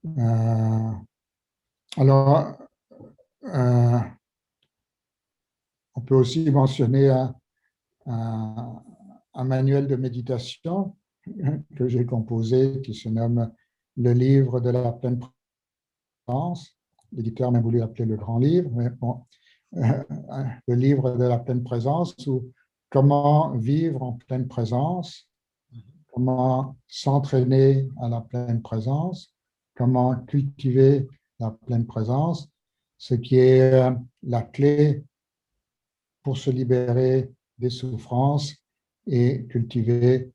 Euh, 0.05 0.93
alors, 1.97 2.59
euh, 3.45 3.99
on 5.95 6.01
peut 6.03 6.14
aussi 6.14 6.51
mentionner 6.51 7.09
un, 8.07 8.83
manuel 9.35 9.87
de 9.87 9.97
méditation 9.97 10.97
que 11.77 11.89
j'ai 11.89 12.05
composé 12.05 12.81
qui 12.83 12.95
se 12.95 13.09
nomme 13.09 13.51
Le 13.97 14.12
livre 14.12 14.61
de 14.61 14.70
la 14.70 14.93
pleine 14.93 15.20
présence. 16.27 16.77
L'éditeur 17.12 17.53
m'a 17.53 17.61
voulu 17.61 17.81
appeler 17.81 18.07
le 18.07 18.16
grand 18.16 18.39
livre, 18.39 18.70
mais 18.75 18.91
bon, 18.91 19.22
euh, 19.77 20.03
le 20.66 20.75
livre 20.75 21.16
de 21.16 21.25
la 21.25 21.39
pleine 21.39 21.62
présence 21.62 22.14
ou 22.27 22.53
comment 22.91 23.57
vivre 23.57 24.03
en 24.03 24.12
pleine 24.12 24.49
présence, 24.49 25.29
comment 26.12 26.77
s'entraîner 26.87 27.89
à 28.01 28.09
la 28.09 28.20
pleine 28.20 28.62
présence, 28.62 29.35
comment 29.75 30.14
cultiver 30.27 31.09
la 31.39 31.51
pleine 31.51 31.87
présence, 31.87 32.49
ce 32.99 33.14
qui 33.14 33.37
est 33.37 33.72
euh, 33.72 33.91
la 34.22 34.43
clé 34.43 35.05
pour 36.22 36.39
se 36.39 36.51
libérer 36.51 37.31
des 37.59 37.70
souffrances 37.70 38.55
et 39.07 39.45
cultiver 39.47 40.34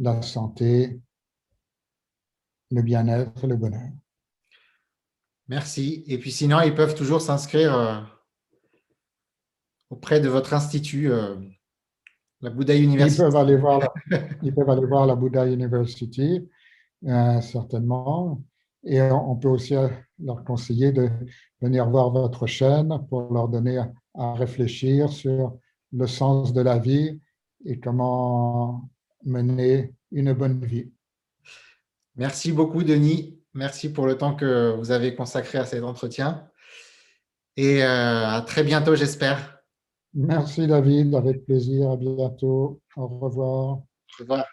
la 0.00 0.22
santé, 0.22 0.98
le 2.70 2.82
bien-être, 2.82 3.46
le 3.46 3.56
bonheur. 3.56 3.90
Merci. 5.48 6.04
Et 6.06 6.18
puis 6.18 6.32
sinon, 6.32 6.60
ils 6.62 6.74
peuvent 6.74 6.94
toujours 6.94 7.20
s'inscrire 7.20 7.76
euh, 7.76 8.00
auprès 9.90 10.20
de 10.20 10.28
votre 10.28 10.54
institut 10.54 11.10
euh, 11.10 11.36
La 12.40 12.50
Buddha 12.50 12.74
University. 12.74 13.20
Ils 13.20 13.24
peuvent 13.24 13.36
aller 13.36 13.56
voir 13.56 13.80
la, 13.80 13.92
ils 14.42 14.54
peuvent 14.54 14.70
aller 14.70 14.86
voir 14.86 15.06
la 15.06 15.16
Buddha 15.16 15.46
University, 15.46 16.48
euh, 17.06 17.40
certainement. 17.40 18.42
Et 18.84 19.02
on 19.02 19.36
peut 19.36 19.48
aussi 19.48 19.74
leur 20.18 20.42
conseiller 20.44 20.92
de 20.92 21.10
venir 21.60 21.90
voir 21.90 22.10
votre 22.10 22.46
chaîne 22.46 23.04
pour 23.10 23.30
leur 23.30 23.48
donner 23.48 23.82
à 24.14 24.32
réfléchir 24.32 25.10
sur 25.10 25.58
le 25.92 26.06
sens 26.06 26.54
de 26.54 26.62
la 26.62 26.78
vie 26.78 27.20
et 27.66 27.78
comment 27.78 28.88
mener 29.24 29.94
une 30.12 30.32
bonne 30.32 30.64
vie. 30.64 30.90
Merci 32.16 32.52
beaucoup, 32.52 32.82
Denis. 32.82 33.38
Merci 33.54 33.92
pour 33.92 34.06
le 34.06 34.16
temps 34.16 34.34
que 34.34 34.74
vous 34.76 34.90
avez 34.90 35.14
consacré 35.14 35.58
à 35.58 35.64
cet 35.64 35.82
entretien. 35.82 36.48
Et 37.56 37.82
euh, 37.82 38.26
à 38.26 38.42
très 38.46 38.62
bientôt, 38.62 38.94
j'espère. 38.94 39.60
Merci, 40.14 40.66
David. 40.66 41.14
Avec 41.14 41.44
plaisir. 41.44 41.90
À 41.90 41.96
bientôt. 41.96 42.80
Au 42.96 43.06
revoir. 43.06 43.78
Au 43.78 43.84
revoir. 44.18 44.46